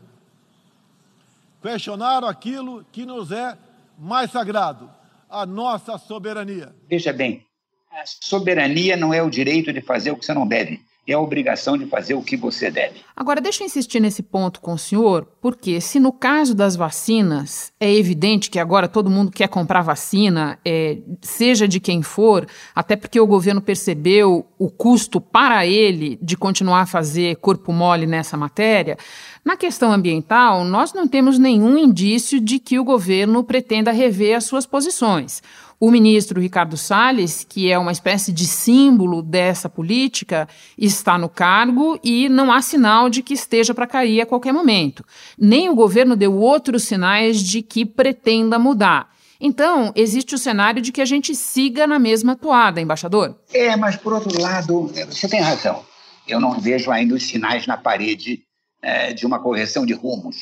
Questionaram 1.61 2.27
aquilo 2.27 2.85
que 2.91 3.05
nos 3.05 3.31
é 3.31 3.57
mais 3.97 4.31
sagrado, 4.31 4.89
a 5.29 5.45
nossa 5.45 5.97
soberania. 5.97 6.73
Veja 6.89 7.11
bem, 7.11 7.45
a 7.91 8.03
soberania 8.05 8.95
não 8.95 9.13
é 9.13 9.21
o 9.21 9.29
direito 9.29 9.73
de 9.73 9.81
fazer 9.81 10.11
o 10.11 10.17
que 10.17 10.25
você 10.25 10.33
não 10.33 10.47
deve 10.47 10.81
é 11.11 11.15
a 11.15 11.19
obrigação 11.19 11.77
de 11.77 11.85
fazer 11.85 12.13
o 12.13 12.21
que 12.21 12.37
você 12.37 12.69
deve. 12.69 13.01
Agora, 13.15 13.41
deixa 13.41 13.63
eu 13.63 13.65
insistir 13.65 13.99
nesse 13.99 14.21
ponto 14.21 14.61
com 14.61 14.73
o 14.73 14.77
senhor, 14.77 15.27
porque 15.41 15.81
se 15.81 15.99
no 15.99 16.11
caso 16.11 16.53
das 16.53 16.75
vacinas 16.75 17.73
é 17.79 17.91
evidente 17.91 18.49
que 18.49 18.59
agora 18.59 18.87
todo 18.87 19.09
mundo 19.09 19.31
quer 19.31 19.47
comprar 19.47 19.81
vacina, 19.81 20.59
é, 20.63 20.97
seja 21.21 21.67
de 21.67 21.79
quem 21.79 22.01
for, 22.01 22.47
até 22.75 22.95
porque 22.95 23.19
o 23.19 23.27
governo 23.27 23.61
percebeu 23.61 24.45
o 24.57 24.69
custo 24.69 25.19
para 25.19 25.65
ele 25.65 26.17
de 26.21 26.37
continuar 26.37 26.81
a 26.81 26.85
fazer 26.85 27.37
corpo 27.37 27.73
mole 27.73 28.05
nessa 28.05 28.37
matéria, 28.37 28.97
na 29.43 29.57
questão 29.57 29.91
ambiental, 29.91 30.63
nós 30.63 30.93
não 30.93 31.07
temos 31.07 31.39
nenhum 31.39 31.77
indício 31.77 32.39
de 32.39 32.59
que 32.59 32.77
o 32.77 32.83
governo 32.83 33.43
pretenda 33.43 33.91
rever 33.91 34.35
as 34.35 34.43
suas 34.43 34.65
posições. 34.65 35.41
O 35.81 35.89
ministro 35.89 36.41
Ricardo 36.41 36.75
Salles, 36.75 37.45
que 37.47 37.71
é 37.71 37.79
uma 37.79 37.93
espécie 37.93 38.33
de 38.33 38.45
símbolo 38.45 39.21
dessa 39.21 39.69
política, 39.69 40.45
está 40.77 41.17
no 41.17 41.29
cargo 41.29 41.97
e 42.03 42.27
não 42.27 42.51
há 42.51 42.61
sinal 42.61 43.09
de 43.09 43.23
que 43.23 43.33
esteja 43.33 43.73
para 43.73 43.87
cair 43.87 44.19
a 44.19 44.25
qualquer 44.25 44.51
momento. 44.51 45.05
Nem 45.37 45.69
o 45.69 45.75
governo 45.75 46.17
deu 46.17 46.35
outros 46.35 46.83
sinais 46.83 47.41
de 47.41 47.61
que 47.61 47.85
pretenda 47.85 48.59
mudar. 48.59 49.09
Então, 49.39 49.93
existe 49.95 50.35
o 50.35 50.37
cenário 50.37 50.81
de 50.81 50.91
que 50.91 50.99
a 50.99 51.05
gente 51.05 51.33
siga 51.33 51.87
na 51.87 51.97
mesma 51.97 52.35
toada, 52.35 52.81
embaixador? 52.81 53.39
É, 53.53 53.73
mas 53.77 53.95
por 53.95 54.11
outro 54.11 54.37
lado, 54.41 54.91
você 55.07 55.29
tem 55.29 55.39
razão. 55.39 55.85
Eu 56.27 56.41
não 56.41 56.59
vejo 56.59 56.91
ainda 56.91 57.15
os 57.15 57.23
sinais 57.23 57.65
na 57.65 57.77
parede 57.77 58.41
é, 58.81 59.13
de 59.13 59.25
uma 59.25 59.39
correção 59.39 59.85
de 59.85 59.93
rumos. 59.93 60.35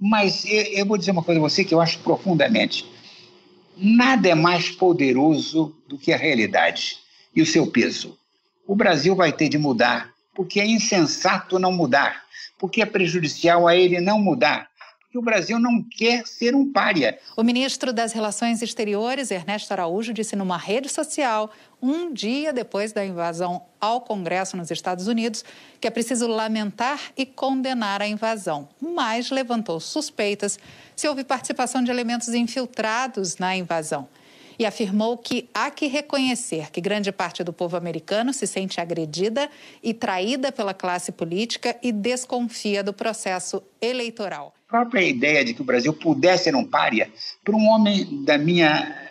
Mas 0.00 0.44
eu, 0.44 0.62
eu 0.62 0.86
vou 0.86 0.96
dizer 0.96 1.10
uma 1.10 1.24
coisa 1.24 1.40
a 1.40 1.42
você 1.42 1.64
que 1.64 1.74
eu 1.74 1.80
acho 1.80 1.98
profundamente 1.98 2.86
Nada 3.76 4.28
é 4.28 4.34
mais 4.34 4.70
poderoso 4.70 5.76
do 5.86 5.98
que 5.98 6.12
a 6.12 6.16
realidade 6.16 6.98
e 7.34 7.42
o 7.42 7.46
seu 7.46 7.66
peso. 7.66 8.18
o 8.66 8.74
Brasil 8.74 9.14
vai 9.14 9.32
ter 9.32 9.48
de 9.48 9.58
mudar, 9.58 10.10
porque 10.34 10.60
é 10.60 10.66
insensato 10.66 11.58
não 11.58 11.70
mudar, 11.70 12.24
porque 12.58 12.82
é 12.82 12.86
prejudicial 12.86 13.68
a 13.68 13.76
ele 13.76 14.00
não 14.00 14.18
mudar, 14.18 14.68
porque 15.06 15.18
o 15.18 15.22
Brasil 15.22 15.58
não 15.58 15.82
quer 15.82 16.26
ser 16.26 16.54
um 16.54 16.70
pária. 16.70 17.18
O 17.36 17.42
ministro 17.42 17.92
das 17.92 18.12
Relações 18.12 18.60
Exteriores, 18.60 19.30
Ernesto 19.30 19.72
Araújo, 19.72 20.12
disse 20.12 20.34
numa 20.34 20.58
rede 20.58 20.88
social, 20.88 21.50
um 21.80 22.12
dia 22.12 22.52
depois 22.52 22.92
da 22.92 23.04
invasão 23.04 23.62
ao 23.80 24.00
Congresso 24.00 24.56
nos 24.56 24.70
Estados 24.70 25.06
Unidos, 25.06 25.44
que 25.80 25.86
é 25.86 25.90
preciso 25.90 26.26
lamentar 26.26 27.00
e 27.16 27.24
condenar 27.24 28.02
a 28.02 28.08
invasão, 28.08 28.68
mas 28.80 29.30
levantou 29.30 29.78
suspeitas 29.78 30.58
se 30.94 31.08
houve 31.08 31.22
participação 31.22 31.82
de 31.84 31.90
elementos 31.90 32.28
infiltrados 32.28 33.36
na 33.36 33.56
invasão 33.56 34.08
e 34.58 34.64
afirmou 34.64 35.18
que 35.18 35.48
há 35.52 35.70
que 35.70 35.86
reconhecer 35.86 36.70
que 36.70 36.80
grande 36.80 37.12
parte 37.12 37.44
do 37.44 37.52
povo 37.52 37.76
americano 37.76 38.32
se 38.32 38.46
sente 38.46 38.80
agredida 38.80 39.50
e 39.82 39.92
traída 39.92 40.50
pela 40.50 40.72
classe 40.72 41.12
política 41.12 41.76
e 41.82 41.92
desconfia 41.92 42.82
do 42.82 42.94
processo 42.94 43.62
eleitoral. 43.82 44.55
Própria 44.76 45.00
ideia 45.00 45.42
de 45.42 45.54
que 45.54 45.62
o 45.62 45.64
Brasil 45.64 45.90
pudesse 45.94 46.44
ser 46.44 46.54
um 46.54 46.62
pária, 46.62 47.10
para 47.42 47.56
um 47.56 47.66
homem 47.66 48.22
da 48.26 48.36
minha 48.36 49.10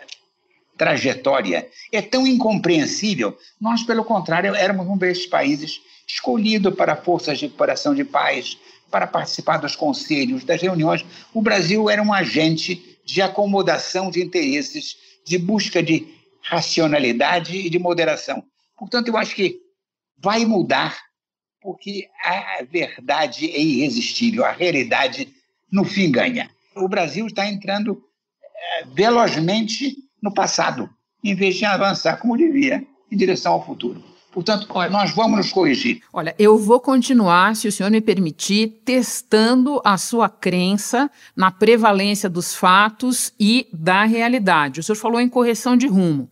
trajetória, 0.77 1.67
é 1.91 2.03
tão 2.03 2.27
incompreensível. 2.27 3.35
Nós, 3.59 3.81
pelo 3.81 4.05
contrário, 4.05 4.53
éramos 4.53 4.85
um 4.87 4.95
desses 4.95 5.25
países 5.25 5.81
escolhido 6.07 6.71
para 6.71 6.95
forças 6.95 7.39
de 7.39 7.45
recuperação 7.47 7.95
de 7.95 8.03
paz, 8.03 8.59
para 8.91 9.07
participar 9.07 9.57
dos 9.57 9.75
conselhos, 9.75 10.43
das 10.43 10.61
reuniões. 10.61 11.03
O 11.33 11.41
Brasil 11.41 11.89
era 11.89 11.99
um 11.99 12.13
agente 12.13 12.99
de 13.03 13.23
acomodação 13.23 14.11
de 14.11 14.21
interesses 14.21 14.95
de 15.25 15.39
busca 15.39 15.81
de 15.81 16.07
racionalidade 16.43 17.57
e 17.57 17.71
de 17.71 17.79
moderação. 17.79 18.43
Portanto, 18.77 19.07
eu 19.07 19.17
acho 19.17 19.33
que 19.33 19.59
vai 20.15 20.45
mudar, 20.45 20.95
porque 21.59 22.07
a 22.23 22.63
verdade 22.69 23.49
é 23.49 23.59
irresistível, 23.59 24.45
a 24.45 24.51
realidade, 24.51 25.33
no 25.75 25.83
fim, 25.83 26.09
ganha. 26.09 26.49
O 26.73 26.87
Brasil 26.87 27.27
está 27.27 27.45
entrando 27.45 28.01
é, 28.79 28.85
velozmente 28.93 29.97
no 30.23 30.33
passado, 30.33 30.89
em 31.21 31.35
vez 31.35 31.55
de 31.55 31.65
avançar, 31.65 32.17
como 32.17 32.37
devia, 32.37 32.81
em 33.11 33.17
direção 33.17 33.53
ao 33.53 33.65
futuro. 33.65 34.01
Portanto, 34.31 34.67
nós 34.89 35.13
vamos 35.13 35.37
nos 35.37 35.51
corrigir. 35.51 36.01
Olha, 36.11 36.33
eu 36.39 36.57
vou 36.57 36.79
continuar, 36.79 37.55
se 37.55 37.67
o 37.67 37.71
senhor 37.71 37.89
me 37.89 38.01
permitir, 38.01 38.81
testando 38.85 39.81
a 39.83 39.97
sua 39.97 40.29
crença 40.29 41.09
na 41.35 41.51
prevalência 41.51 42.29
dos 42.29 42.53
fatos 42.53 43.33
e 43.39 43.67
da 43.71 44.03
realidade. 44.03 44.79
O 44.79 44.83
senhor 44.83 44.97
falou 44.97 45.21
em 45.21 45.29
correção 45.29 45.77
de 45.77 45.87
rumo. 45.87 46.29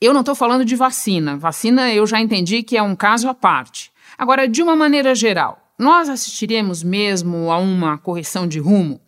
Eu 0.00 0.12
não 0.12 0.20
estou 0.20 0.34
falando 0.34 0.64
de 0.64 0.76
vacina. 0.76 1.36
Vacina 1.36 1.92
eu 1.92 2.06
já 2.06 2.20
entendi 2.20 2.62
que 2.62 2.76
é 2.76 2.82
um 2.82 2.96
caso 2.96 3.28
à 3.28 3.34
parte. 3.34 3.90
Agora, 4.18 4.46
de 4.46 4.62
uma 4.62 4.76
maneira 4.76 5.14
geral, 5.14 5.69
nós 5.80 6.10
assistiremos 6.10 6.82
mesmo 6.82 7.50
a 7.50 7.56
uma 7.56 7.96
correção 7.96 8.46
de 8.46 8.58
rumo? 8.58 9.00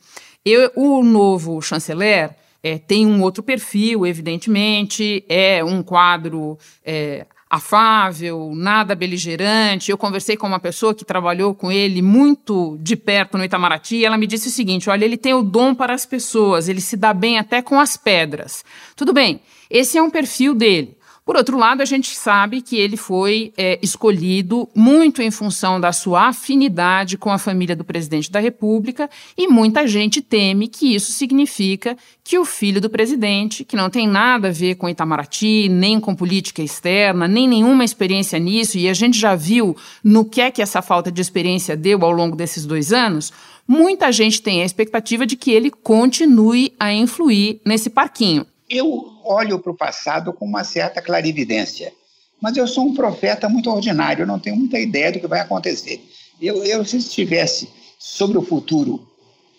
Eu, 0.42 0.72
o 0.74 1.04
novo 1.04 1.61
chanceler 1.61 2.35
é, 2.62 2.78
tem 2.78 3.06
um 3.06 3.20
outro 3.20 3.42
perfil, 3.42 4.06
evidentemente, 4.06 5.22
é 5.28 5.62
um 5.62 5.82
quadro 5.82 6.58
é, 6.82 7.26
afável, 7.50 8.52
nada 8.54 8.94
beligerante. 8.94 9.90
Eu 9.90 9.98
conversei 9.98 10.35
com 10.35 10.46
uma 10.46 10.58
pessoa 10.58 10.94
que 10.94 11.04
trabalhou 11.04 11.54
com 11.54 11.70
ele 11.70 12.00
muito 12.00 12.78
de 12.80 12.96
perto 12.96 13.37
no 13.37 13.44
Itamaraty 13.44 13.96
e 13.96 14.04
ela 14.06 14.16
me 14.16 14.26
disse 14.26 14.48
o 14.48 14.50
seguinte: 14.50 14.88
olha, 14.88 15.04
ele 15.04 15.18
tem 15.18 15.35
o 15.35 15.42
dom 15.42 15.74
para 15.74 15.92
as 15.92 16.06
pessoas, 16.06 16.68
ele 16.68 16.80
se 16.80 16.96
dá 16.96 17.12
bem 17.12 17.38
até 17.38 17.61
com 17.61 17.78
as 17.78 17.98
pedras. 17.98 18.64
Tudo 18.96 19.12
bem, 19.12 19.42
esse 19.68 19.98
é 19.98 20.02
um 20.02 20.08
perfil 20.08 20.54
dele. 20.54 20.96
Por 21.24 21.37
outro 21.37 21.56
lado, 21.56 21.82
a 21.82 21.85
gente 21.85 22.16
sabe 22.16 22.61
que 22.61 22.76
ele 22.76 22.96
foi 22.96 23.52
é, 23.56 23.78
escolhido 23.80 24.68
muito 24.74 25.22
em 25.22 25.30
função 25.30 25.80
da 25.80 25.92
sua 25.92 26.28
afinidade 26.28 27.16
com 27.16 27.30
a 27.30 27.38
família 27.38 27.76
do 27.76 27.85
presidente 27.85 28.28
da 28.28 28.40
República, 28.40 29.08
e 29.38 29.46
muita 29.46 29.87
gente 29.87 30.20
teme 30.20 30.66
que 30.66 30.92
isso 30.92 31.12
significa 31.12 31.96
que 32.24 32.40
o 32.40 32.44
filho 32.44 32.80
do 32.80 32.90
presidente, 32.90 33.64
que 33.64 33.76
não 33.76 33.88
tem 33.88 34.08
nada 34.08 34.48
a 34.48 34.52
ver 34.52 34.74
com 34.74 34.88
Itamaraty, 34.88 35.68
nem 35.68 36.00
com 36.00 36.12
política 36.12 36.61
externa, 36.61 37.28
nem 37.28 37.46
nenhuma 37.46 37.85
experiência 37.85 38.40
nisso, 38.40 38.76
e 38.76 38.88
a 38.88 38.94
gente 38.94 39.16
já 39.16 39.37
viu 39.37 39.76
no 40.02 40.24
que 40.24 40.40
é 40.40 40.50
que 40.50 40.61
essa 40.61 40.82
falta 40.82 41.12
de 41.12 41.20
experiência 41.20 41.76
deu 41.76 42.04
ao 42.04 42.11
longo 42.11 42.35
desses 42.35 42.66
dois 42.66 42.92
anos, 42.92 43.32
muita 43.66 44.11
gente 44.11 44.42
tem 44.42 44.61
a 44.61 44.64
expectativa 44.64 45.24
de 45.24 45.37
que 45.37 45.52
ele 45.52 45.70
continue 45.70 46.74
a 46.80 46.92
influir 46.92 47.61
nesse 47.64 47.88
parquinho. 47.88 48.44
Eu 48.72 49.20
olho 49.22 49.58
para 49.58 49.70
o 49.70 49.76
passado 49.76 50.32
com 50.32 50.46
uma 50.46 50.64
certa 50.64 51.02
clarividência, 51.02 51.92
mas 52.40 52.56
eu 52.56 52.66
sou 52.66 52.87
um 52.87 52.94
profeta 52.94 53.46
muito 53.46 53.70
ordinário, 53.70 54.22
eu 54.22 54.26
não 54.26 54.38
tenho 54.38 54.56
muita 54.56 54.78
ideia 54.78 55.12
do 55.12 55.20
que 55.20 55.26
vai 55.26 55.40
acontecer. 55.40 56.02
Eu, 56.40 56.64
eu 56.64 56.82
se 56.82 56.98
tivesse 57.02 57.68
sobre 57.98 58.38
o 58.38 58.42
futuro 58.42 59.06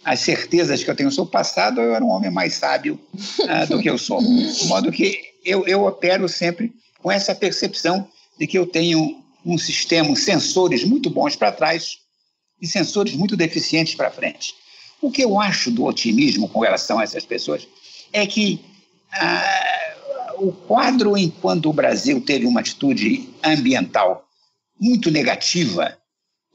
as 0.04 0.20
certezas 0.20 0.84
que 0.84 0.90
eu 0.90 0.96
tenho 0.96 1.12
sobre 1.12 1.30
o 1.30 1.32
passado, 1.32 1.80
eu 1.80 1.96
era 1.96 2.04
um 2.04 2.10
homem 2.10 2.30
mais 2.30 2.56
sábio 2.56 3.00
uh, 3.14 3.68
do 3.70 3.80
que 3.80 3.90
eu 3.90 3.98
sou. 3.98 4.20
De 4.20 4.66
modo 4.66 4.92
que 4.92 5.18
eu, 5.46 5.66
eu 5.66 5.86
opero 5.86 6.28
sempre 6.28 6.74
com 7.02 7.12
essa 7.12 7.34
percepção 7.34 8.08
de 8.38 8.48
que 8.48 8.58
eu 8.58 8.66
tenho 8.66 9.24
um 9.46 9.58
sistema, 9.58 10.14
sensores 10.16 10.84
muito 10.84 11.10
bons 11.10 11.36
para 11.36 11.52
trás 11.52 12.00
e 12.62 12.68
sensores 12.68 13.14
muito 13.14 13.38
deficientes 13.38 13.96
para 13.96 14.12
frente. 14.12 14.54
O 15.02 15.12
que 15.12 15.22
eu 15.22 15.40
acho 15.40 15.70
do 15.70 15.86
otimismo 15.86 16.50
com 16.50 16.62
relação 16.62 17.00
a 17.00 17.04
essas 17.04 17.26
pessoas 17.26 17.68
é 18.12 18.26
que 18.26 18.60
ah, 19.14 20.34
o 20.38 20.52
quadro 20.52 21.18
enquanto 21.18 21.70
o 21.70 21.74
Brasil 21.74 22.22
teve 22.22 22.46
uma 22.46 22.60
atitude 22.60 23.30
ambiental 23.44 24.28
muito 24.80 25.10
negativa 25.12 25.98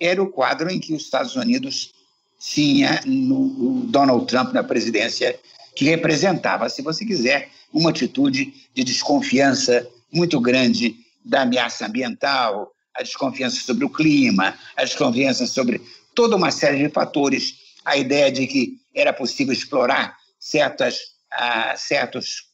era 0.01 0.23
o 0.23 0.29
quadro 0.29 0.71
em 0.71 0.79
que 0.79 0.94
os 0.94 1.03
Estados 1.03 1.35
Unidos 1.35 1.92
tinha 2.38 3.01
no 3.05 3.85
Donald 3.87 4.27
Trump 4.27 4.53
na 4.53 4.62
presidência, 4.62 5.38
que 5.75 5.85
representava, 5.85 6.68
se 6.68 6.83
você 6.83 7.05
quiser, 7.05 7.49
uma 7.73 7.90
atitude 7.90 8.55
de 8.75 8.85
desconfiança 8.85 9.87
muito 10.12 10.40
grande 10.40 10.97
da 11.25 11.42
ameaça 11.42 11.87
ambiental, 11.87 12.73
a 12.94 13.03
desconfiança 13.03 13.61
sobre 13.61 13.85
o 13.85 13.90
clima, 13.90 14.55
a 14.77 14.85
desconfiança 14.85 15.47
sobre 15.47 15.81
toda 16.14 16.37
uma 16.37 16.51
série 16.51 16.79
de 16.79 16.92
fatores, 16.92 17.55
a 17.85 17.97
ideia 17.97 18.31
de 18.31 18.47
que 18.47 18.79
era 18.94 19.12
possível 19.12 19.53
explorar 19.53 20.16
certas, 20.38 20.99
uh, 21.35 21.77
certos 21.77 22.49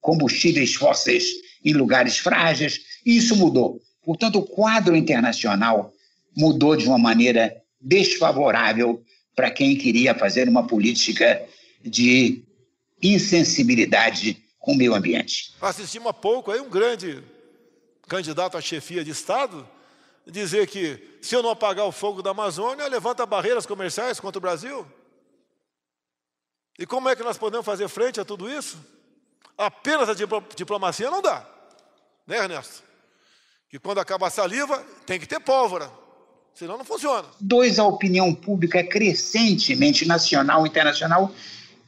combustíveis 0.00 0.74
fósseis 0.74 1.24
em 1.64 1.72
lugares 1.72 2.18
frágeis, 2.18 2.80
e 3.04 3.16
isso 3.16 3.34
mudou. 3.34 3.80
Portanto, 4.04 4.38
o 4.38 4.46
quadro 4.46 4.94
internacional 4.94 5.92
mudou 6.36 6.76
de 6.76 6.86
uma 6.86 6.98
maneira 6.98 7.56
desfavorável 7.80 9.02
para 9.34 9.50
quem 9.50 9.76
queria 9.76 10.14
fazer 10.14 10.48
uma 10.48 10.66
política 10.66 11.44
de 11.82 12.44
insensibilidade 13.02 14.42
com 14.58 14.72
o 14.72 14.76
meio 14.76 14.94
ambiente. 14.94 15.52
Assistimos 15.60 16.08
há 16.08 16.12
pouco 16.12 16.50
aí 16.50 16.60
um 16.60 16.70
grande 16.70 17.22
candidato 18.08 18.56
à 18.56 18.60
chefia 18.60 19.04
de 19.04 19.10
Estado 19.10 19.68
dizer 20.26 20.66
que 20.66 21.18
se 21.20 21.34
eu 21.34 21.42
não 21.42 21.50
apagar 21.50 21.86
o 21.86 21.92
fogo 21.92 22.22
da 22.22 22.30
Amazônia, 22.30 22.86
levanta 22.88 23.24
barreiras 23.24 23.66
comerciais 23.66 24.18
contra 24.18 24.38
o 24.38 24.40
Brasil. 24.40 24.86
E 26.78 26.86
como 26.86 27.08
é 27.08 27.16
que 27.16 27.22
nós 27.22 27.38
podemos 27.38 27.64
fazer 27.64 27.88
frente 27.88 28.20
a 28.20 28.24
tudo 28.24 28.50
isso? 28.50 28.78
Apenas 29.56 30.08
a 30.08 30.14
diplomacia 30.54 31.10
não 31.10 31.22
dá, 31.22 31.46
né, 32.26 32.36
Ernesto? 32.36 32.82
Que 33.70 33.78
quando 33.78 33.98
acaba 33.98 34.26
a 34.26 34.30
saliva, 34.30 34.84
tem 35.06 35.18
que 35.18 35.26
ter 35.26 35.40
pólvora, 35.40 35.90
senão 36.54 36.76
não 36.76 36.84
funciona. 36.84 37.26
Dois, 37.40 37.78
a 37.78 37.84
opinião 37.84 38.34
pública 38.34 38.84
crescentemente 38.84 40.06
nacional 40.06 40.66
e 40.66 40.68
internacional 40.68 41.32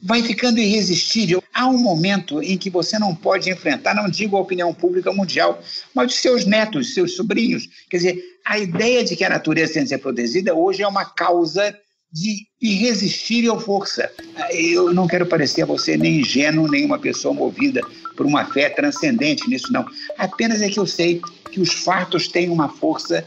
vai 0.01 0.23
ficando 0.23 0.59
irresistível. 0.59 1.43
Há 1.53 1.67
um 1.67 1.77
momento 1.77 2.41
em 2.41 2.57
que 2.57 2.69
você 2.69 2.97
não 2.97 3.13
pode 3.13 3.51
enfrentar, 3.51 3.93
não 3.93 4.09
digo 4.09 4.35
a 4.35 4.41
opinião 4.41 4.73
pública 4.73 5.11
mundial, 5.11 5.61
mas 5.93 6.13
os 6.13 6.19
seus 6.19 6.45
netos, 6.45 6.93
seus 6.93 7.15
sobrinhos. 7.15 7.67
Quer 7.89 7.97
dizer, 7.97 8.39
a 8.43 8.57
ideia 8.57 9.03
de 9.03 9.15
que 9.15 9.23
a 9.23 9.29
natureza 9.29 9.73
tem 9.73 9.83
que 9.83 9.89
ser 9.89 9.97
protegida 9.99 10.55
hoje 10.55 10.81
é 10.81 10.87
uma 10.87 11.05
causa 11.05 11.77
de 12.11 12.47
irresistível 12.61 13.59
força. 13.59 14.11
Eu 14.51 14.93
não 14.93 15.07
quero 15.07 15.25
parecer 15.25 15.61
a 15.61 15.65
você 15.65 15.95
nem 15.95 16.19
ingênuo, 16.19 16.67
nem 16.67 16.85
uma 16.85 16.97
pessoa 16.97 17.33
movida 17.33 17.81
por 18.17 18.25
uma 18.25 18.45
fé 18.45 18.69
transcendente 18.69 19.47
nisso, 19.49 19.71
não. 19.71 19.85
Apenas 20.17 20.61
é 20.61 20.69
que 20.69 20.79
eu 20.79 20.85
sei 20.85 21.21
que 21.51 21.61
os 21.61 21.71
fatos 21.71 22.27
têm 22.27 22.49
uma 22.49 22.67
força 22.67 23.23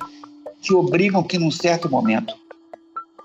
que 0.61 0.75
obrigam 0.75 1.23
que, 1.23 1.39
num 1.39 1.51
certo 1.51 1.89
momento, 1.89 2.35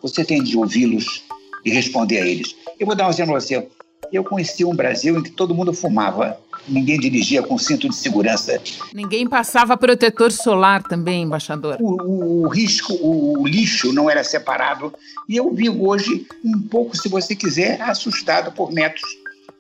você 0.02 0.24
tem 0.24 0.44
de 0.44 0.58
ouvi-los 0.58 1.24
e 1.66 1.70
responder 1.70 2.20
a 2.20 2.26
eles. 2.26 2.56
Eu 2.80 2.86
vou 2.86 2.96
dar 2.96 3.08
um 3.08 3.10
exemplo 3.10 3.36
a 3.36 3.40
você. 3.40 3.68
Eu 4.12 4.24
conheci 4.24 4.64
um 4.64 4.76
Brasil 4.76 5.18
em 5.18 5.24
que 5.24 5.32
todo 5.32 5.54
mundo 5.54 5.74
fumava, 5.74 6.40
ninguém 6.68 7.00
dirigia 7.00 7.42
com 7.42 7.58
cinto 7.58 7.90
de 7.90 7.96
segurança. 7.96 8.62
Ninguém 8.94 9.28
passava 9.28 9.78
protetor 9.78 10.32
solar 10.32 10.84
também, 10.84 11.24
embaixador. 11.24 11.78
O, 11.80 12.02
o, 12.02 12.44
o 12.44 12.48
risco, 12.48 12.94
o, 12.94 13.42
o, 13.42 13.48
lixo 13.48 13.94
não 13.94 14.10
era 14.10 14.24
separado. 14.24 14.94
E 15.28 15.38
eu 15.38 15.54
vivo 15.54 15.88
hoje 15.88 16.26
um 16.44 16.62
pouco, 16.62 16.96
se 16.96 17.08
você 17.10 17.36
quiser, 17.36 17.82
assustado 17.82 18.52
por 18.52 18.72
netos 18.72 19.04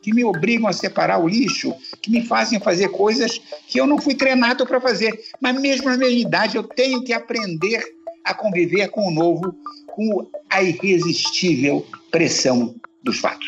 que 0.01 0.13
me 0.13 0.23
obrigam 0.23 0.67
a 0.67 0.73
separar 0.73 1.21
o 1.21 1.27
lixo, 1.27 1.73
que 2.01 2.09
me 2.09 2.23
fazem 2.23 2.59
fazer 2.59 2.89
coisas 2.89 3.41
que 3.67 3.79
eu 3.79 3.85
não 3.85 3.97
fui 3.97 4.15
treinado 4.15 4.65
para 4.65 4.79
fazer. 4.79 5.19
Mas 5.41 5.59
mesmo 5.59 5.89
na 5.89 5.97
minha 5.97 6.09
idade, 6.09 6.55
eu 6.55 6.63
tenho 6.63 7.03
que 7.03 7.11
aprender 7.11 7.83
a 8.23 8.33
conviver 8.33 8.89
com 8.89 9.07
o 9.07 9.11
novo, 9.11 9.53
com 9.87 10.27
a 10.49 10.63
irresistível 10.63 11.85
pressão 12.11 12.75
dos 13.03 13.19
fatos. 13.19 13.47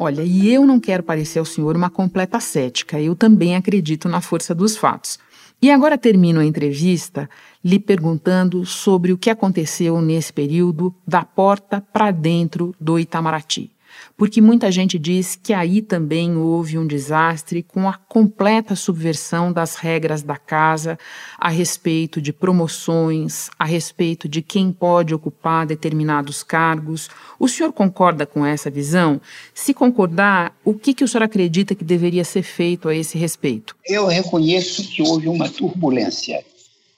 Olha, 0.00 0.22
e 0.22 0.52
eu 0.52 0.64
não 0.64 0.78
quero 0.78 1.02
parecer 1.02 1.40
ao 1.40 1.44
senhor 1.44 1.76
uma 1.76 1.90
completa 1.90 2.38
cética, 2.38 3.00
eu 3.00 3.16
também 3.16 3.56
acredito 3.56 4.08
na 4.08 4.20
força 4.20 4.54
dos 4.54 4.76
fatos. 4.76 5.18
E 5.60 5.72
agora 5.72 5.98
termino 5.98 6.38
a 6.38 6.44
entrevista 6.44 7.28
lhe 7.64 7.80
perguntando 7.80 8.64
sobre 8.64 9.12
o 9.12 9.18
que 9.18 9.28
aconteceu 9.28 10.00
nesse 10.00 10.32
período 10.32 10.94
da 11.04 11.24
porta 11.24 11.80
para 11.80 12.12
dentro 12.12 12.72
do 12.80 12.96
Itamaraty 12.96 13.72
porque 14.16 14.40
muita 14.40 14.70
gente 14.70 14.98
diz 14.98 15.36
que 15.36 15.52
aí 15.52 15.80
também 15.80 16.36
houve 16.36 16.76
um 16.76 16.86
desastre 16.86 17.62
com 17.62 17.88
a 17.88 17.94
completa 17.94 18.74
subversão 18.74 19.52
das 19.52 19.76
regras 19.76 20.22
da 20.22 20.36
casa 20.36 20.98
a 21.38 21.48
respeito 21.48 22.20
de 22.20 22.32
promoções, 22.32 23.48
a 23.58 23.64
respeito 23.64 24.28
de 24.28 24.42
quem 24.42 24.72
pode 24.72 25.14
ocupar 25.14 25.66
determinados 25.66 26.42
cargos. 26.42 27.08
O 27.38 27.48
senhor 27.48 27.72
concorda 27.72 28.26
com 28.26 28.44
essa 28.44 28.70
visão? 28.70 29.20
Se 29.54 29.72
concordar, 29.72 30.56
o 30.64 30.74
que, 30.74 30.92
que 30.94 31.04
o 31.04 31.08
senhor 31.08 31.22
acredita 31.24 31.74
que 31.74 31.84
deveria 31.84 32.24
ser 32.24 32.42
feito 32.42 32.88
a 32.88 32.94
esse 32.94 33.16
respeito? 33.16 33.76
Eu 33.86 34.06
reconheço 34.06 34.82
que 34.88 35.02
houve 35.02 35.28
uma 35.28 35.48
turbulência. 35.48 36.44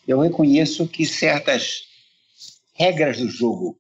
Eu 0.07 0.21
reconheço 0.21 0.87
que 0.87 1.05
certas 1.07 1.83
regras 2.75 3.19
do 3.19 3.29
jogo 3.29 3.77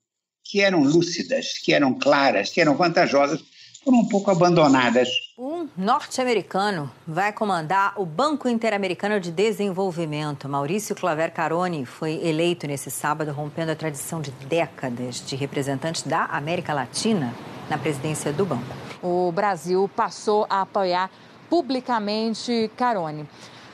que 0.51 0.61
eram 0.61 0.83
lúcidas, 0.83 1.59
que 1.63 1.73
eram 1.73 1.95
claras, 1.95 2.51
que 2.51 2.61
eram 2.61 2.77
vantajosas, 2.77 3.41
foram 3.85 3.99
um 3.99 4.09
pouco 4.09 4.31
abandonadas. 4.31 5.09
Um 5.39 5.69
norte-americano 5.77 6.91
vai 7.07 7.33
comandar 7.33 7.95
o 7.97 8.05
Banco 8.05 8.49
Interamericano 8.49 9.21
de 9.21 9.31
Desenvolvimento. 9.31 10.49
Maurício 10.49 10.95
Claver 10.95 11.33
Caroni 11.33 11.87
foi 11.87 12.21
eleito 12.23 12.67
nesse 12.67 12.91
sábado, 12.91 13.33
rompendo 13.33 13.73
a 13.73 13.77
tradição 13.77 14.21
de 14.21 14.33
décadas 14.49 15.25
de 15.25 15.37
representantes 15.37 16.03
da 16.03 16.25
América 16.25 16.75
Latina 16.75 17.35
na 17.71 17.79
presidência 17.79 18.33
do 18.33 18.45
banco. 18.45 18.75
O 19.03 19.33
Brasil 19.33 19.89
passou 19.95 20.47
a 20.51 20.63
apoiar 20.63 21.11
publicamente 21.49 22.71
Caroni. 22.77 23.27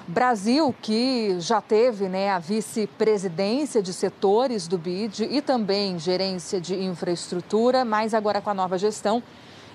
Brasil, 0.08 0.72
que 0.80 1.36
já 1.40 1.60
teve 1.60 2.08
né, 2.08 2.30
a 2.30 2.38
vice-presidência 2.38 3.82
de 3.82 3.92
setores 3.92 4.68
do 4.68 4.78
BID 4.78 5.24
e 5.30 5.42
também 5.42 5.98
gerência 5.98 6.60
de 6.60 6.74
infraestrutura, 6.76 7.84
mas 7.84 8.14
agora 8.14 8.40
com 8.40 8.50
a 8.50 8.54
nova 8.54 8.78
gestão 8.78 9.20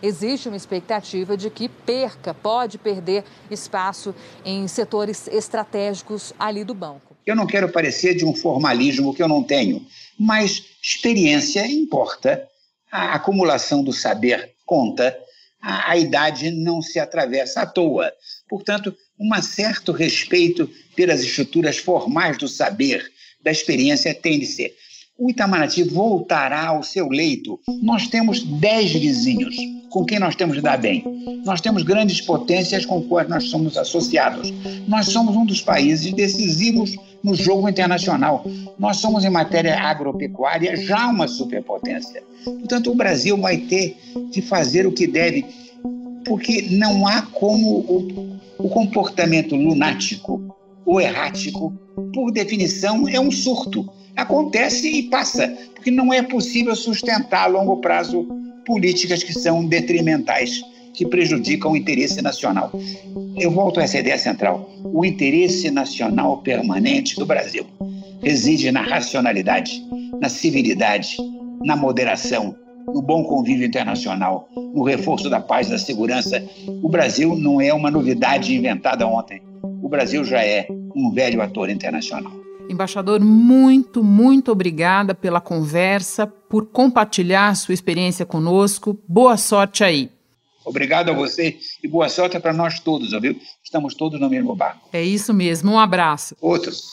existe 0.02 0.48
uma 0.48 0.56
expectativa 0.56 1.36
de 1.36 1.50
que 1.50 1.68
perca, 1.68 2.34
pode 2.34 2.78
perder 2.78 3.26
espaço 3.50 4.16
em 4.46 4.68
setores 4.70 5.28
estratégicos 5.28 6.34
ali 6.40 6.64
do 6.64 6.74
banco. 6.74 7.16
Eu 7.26 7.36
não 7.36 7.46
quero 7.46 7.70
parecer 7.70 8.16
de 8.16 8.26
um 8.26 8.34
formalismo 8.34 9.14
que 9.14 9.22
eu 9.22 9.28
não 9.28 9.44
tenho, 9.44 9.86
mas 10.18 10.64
experiência 10.82 11.68
importa, 11.68 12.48
a 12.90 13.16
acumulação 13.16 13.84
do 13.84 13.92
saber 13.92 14.54
conta, 14.66 15.16
a, 15.62 15.92
a 15.92 15.98
idade 15.98 16.52
não 16.52 16.82
se 16.82 17.00
atravessa 17.00 17.62
à 17.62 17.66
toa. 17.66 18.12
Portanto, 18.50 18.96
um 19.22 19.42
certo 19.42 19.92
respeito 19.92 20.68
pelas 20.96 21.22
estruturas 21.22 21.78
formais 21.78 22.38
do 22.38 22.48
saber, 22.48 23.12
da 23.44 23.52
experiência, 23.52 24.18
ser. 24.46 24.74
O 25.18 25.30
Itamaraty 25.30 25.84
voltará 25.84 26.68
ao 26.68 26.82
seu 26.82 27.08
leito. 27.08 27.60
Nós 27.84 28.08
temos 28.08 28.44
dez 28.44 28.92
vizinhos 28.92 29.56
com 29.92 30.04
quem 30.04 30.18
nós 30.18 30.36
temos 30.36 30.56
de 30.56 30.62
dar 30.62 30.78
bem. 30.80 31.04
Nós 31.46 31.62
temos 31.62 31.84
grandes 31.84 32.22
potências 32.22 32.86
com 32.86 33.04
quais 33.04 33.30
nós 33.30 33.50
somos 33.50 33.78
associados. 33.78 34.52
Nós 34.88 35.08
somos 35.08 35.36
um 35.36 35.46
dos 35.46 35.62
países 35.62 36.12
decisivos 36.14 36.96
no 37.24 37.36
jogo 37.36 37.70
internacional. 37.70 38.44
Nós 38.80 38.98
somos, 38.98 39.24
em 39.24 39.30
matéria 39.30 39.80
agropecuária, 39.80 40.76
já 40.76 41.08
uma 41.08 41.28
superpotência. 41.28 42.24
Portanto, 42.44 42.90
o 42.90 42.96
Brasil 42.96 43.38
vai 43.38 43.58
ter 43.58 43.96
de 44.32 44.42
fazer 44.42 44.88
o 44.88 44.92
que 44.92 45.06
deve, 45.06 45.46
porque 46.26 46.64
não 46.72 47.06
há 47.06 47.22
como 47.22 47.86
o 48.64 48.70
comportamento 48.70 49.56
lunático 49.56 50.56
ou 50.86 51.00
errático, 51.00 51.74
por 52.14 52.32
definição, 52.32 53.08
é 53.08 53.20
um 53.20 53.32
surto. 53.32 53.88
Acontece 54.16 54.88
e 54.88 55.04
passa, 55.04 55.48
porque 55.74 55.90
não 55.90 56.14
é 56.14 56.22
possível 56.22 56.76
sustentar 56.76 57.44
a 57.44 57.48
longo 57.48 57.78
prazo 57.78 58.28
políticas 58.66 59.24
que 59.24 59.34
são 59.34 59.66
detrimentais, 59.66 60.62
que 60.94 61.06
prejudicam 61.06 61.72
o 61.72 61.78
interesse 61.78 62.22
nacional. 62.22 62.72
Eu 63.38 63.50
volto 63.52 63.80
a 63.80 63.84
essa 63.84 63.98
ideia 63.98 64.18
central. 64.18 64.70
O 64.84 65.06
interesse 65.06 65.72
nacional 65.72 66.38
permanente 66.42 67.16
do 67.16 67.26
Brasil 67.26 67.66
reside 68.22 68.72
na 68.72 68.82
racionalidade, 68.82 69.82
na 70.20 70.30
civilidade, 70.30 71.18
na 71.64 71.76
moderação, 71.76 72.56
no 72.88 73.02
bom 73.02 73.24
convívio 73.24 73.66
internacional, 73.66 74.48
no 74.56 74.84
reforço 74.84 75.30
da 75.30 75.40
paz 75.40 75.68
e 75.68 75.72
da 75.72 75.78
segurança. 75.78 76.44
O 76.82 76.90
Brasil 76.90 77.36
não 77.36 77.62
é 77.62 77.74
uma 77.74 77.92
novidade 77.92 78.56
inventada 78.56 79.08
ontem. 79.08 79.42
O 79.82 79.90
Brasil 79.90 80.24
já 80.24 80.44
é 80.44 80.68
um 80.96 81.12
velho 81.12 81.42
ator 81.42 81.70
internacional. 81.70 82.32
Embaixador, 82.70 83.20
muito, 83.20 84.04
muito 84.04 84.52
obrigada 84.52 85.14
pela 85.14 85.42
conversa, 85.42 86.26
por 86.26 86.68
compartilhar 86.68 87.56
sua 87.56 87.74
experiência 87.74 88.26
conosco. 88.26 88.98
Boa 89.08 89.36
sorte 89.36 89.84
aí. 89.84 90.10
Obrigado 90.64 91.10
a 91.10 91.14
você 91.14 91.58
e 91.84 91.88
boa 91.88 92.08
sorte 92.08 92.40
para 92.40 92.54
nós 92.54 92.80
todos, 92.80 93.14
ouviu? 93.14 93.36
Estamos 93.64 93.96
todos 93.96 94.20
no 94.20 94.30
mesmo 94.30 94.56
barco. 94.56 94.90
É 94.94 95.04
isso 95.04 95.34
mesmo. 95.34 95.72
Um 95.72 95.80
abraço. 95.80 96.36
Outros. 96.40 96.84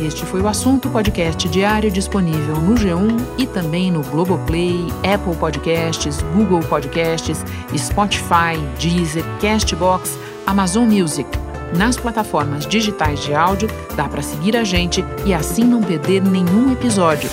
Este 0.00 0.26
foi 0.26 0.40
o 0.40 0.48
assunto 0.48 0.90
podcast 0.90 1.48
diário 1.48 1.90
disponível 1.90 2.56
no 2.56 2.74
G1 2.74 3.16
e 3.38 3.46
também 3.46 3.92
no 3.92 4.02
Globoplay, 4.02 4.88
Apple 5.04 5.36
Podcasts, 5.36 6.20
Google 6.34 6.60
Podcasts, 6.60 7.44
Spotify, 7.76 8.58
Deezer, 8.78 9.24
Castbox, 9.40 10.18
Amazon 10.46 10.88
Music. 10.88 11.28
Nas 11.76 11.96
plataformas 11.96 12.66
digitais 12.66 13.20
de 13.20 13.34
áudio, 13.34 13.68
dá 13.96 14.08
para 14.08 14.22
seguir 14.22 14.56
a 14.56 14.64
gente 14.64 15.04
e 15.24 15.32
assim 15.32 15.64
não 15.64 15.80
perder 15.80 16.22
nenhum 16.22 16.72
episódio. 16.72 17.30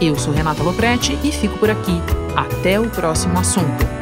Eu 0.00 0.16
sou 0.16 0.34
Renata 0.34 0.62
Loprete 0.62 1.18
e 1.24 1.32
fico 1.32 1.58
por 1.58 1.70
aqui. 1.70 2.00
Até 2.36 2.78
o 2.78 2.88
próximo 2.90 3.38
assunto. 3.38 4.01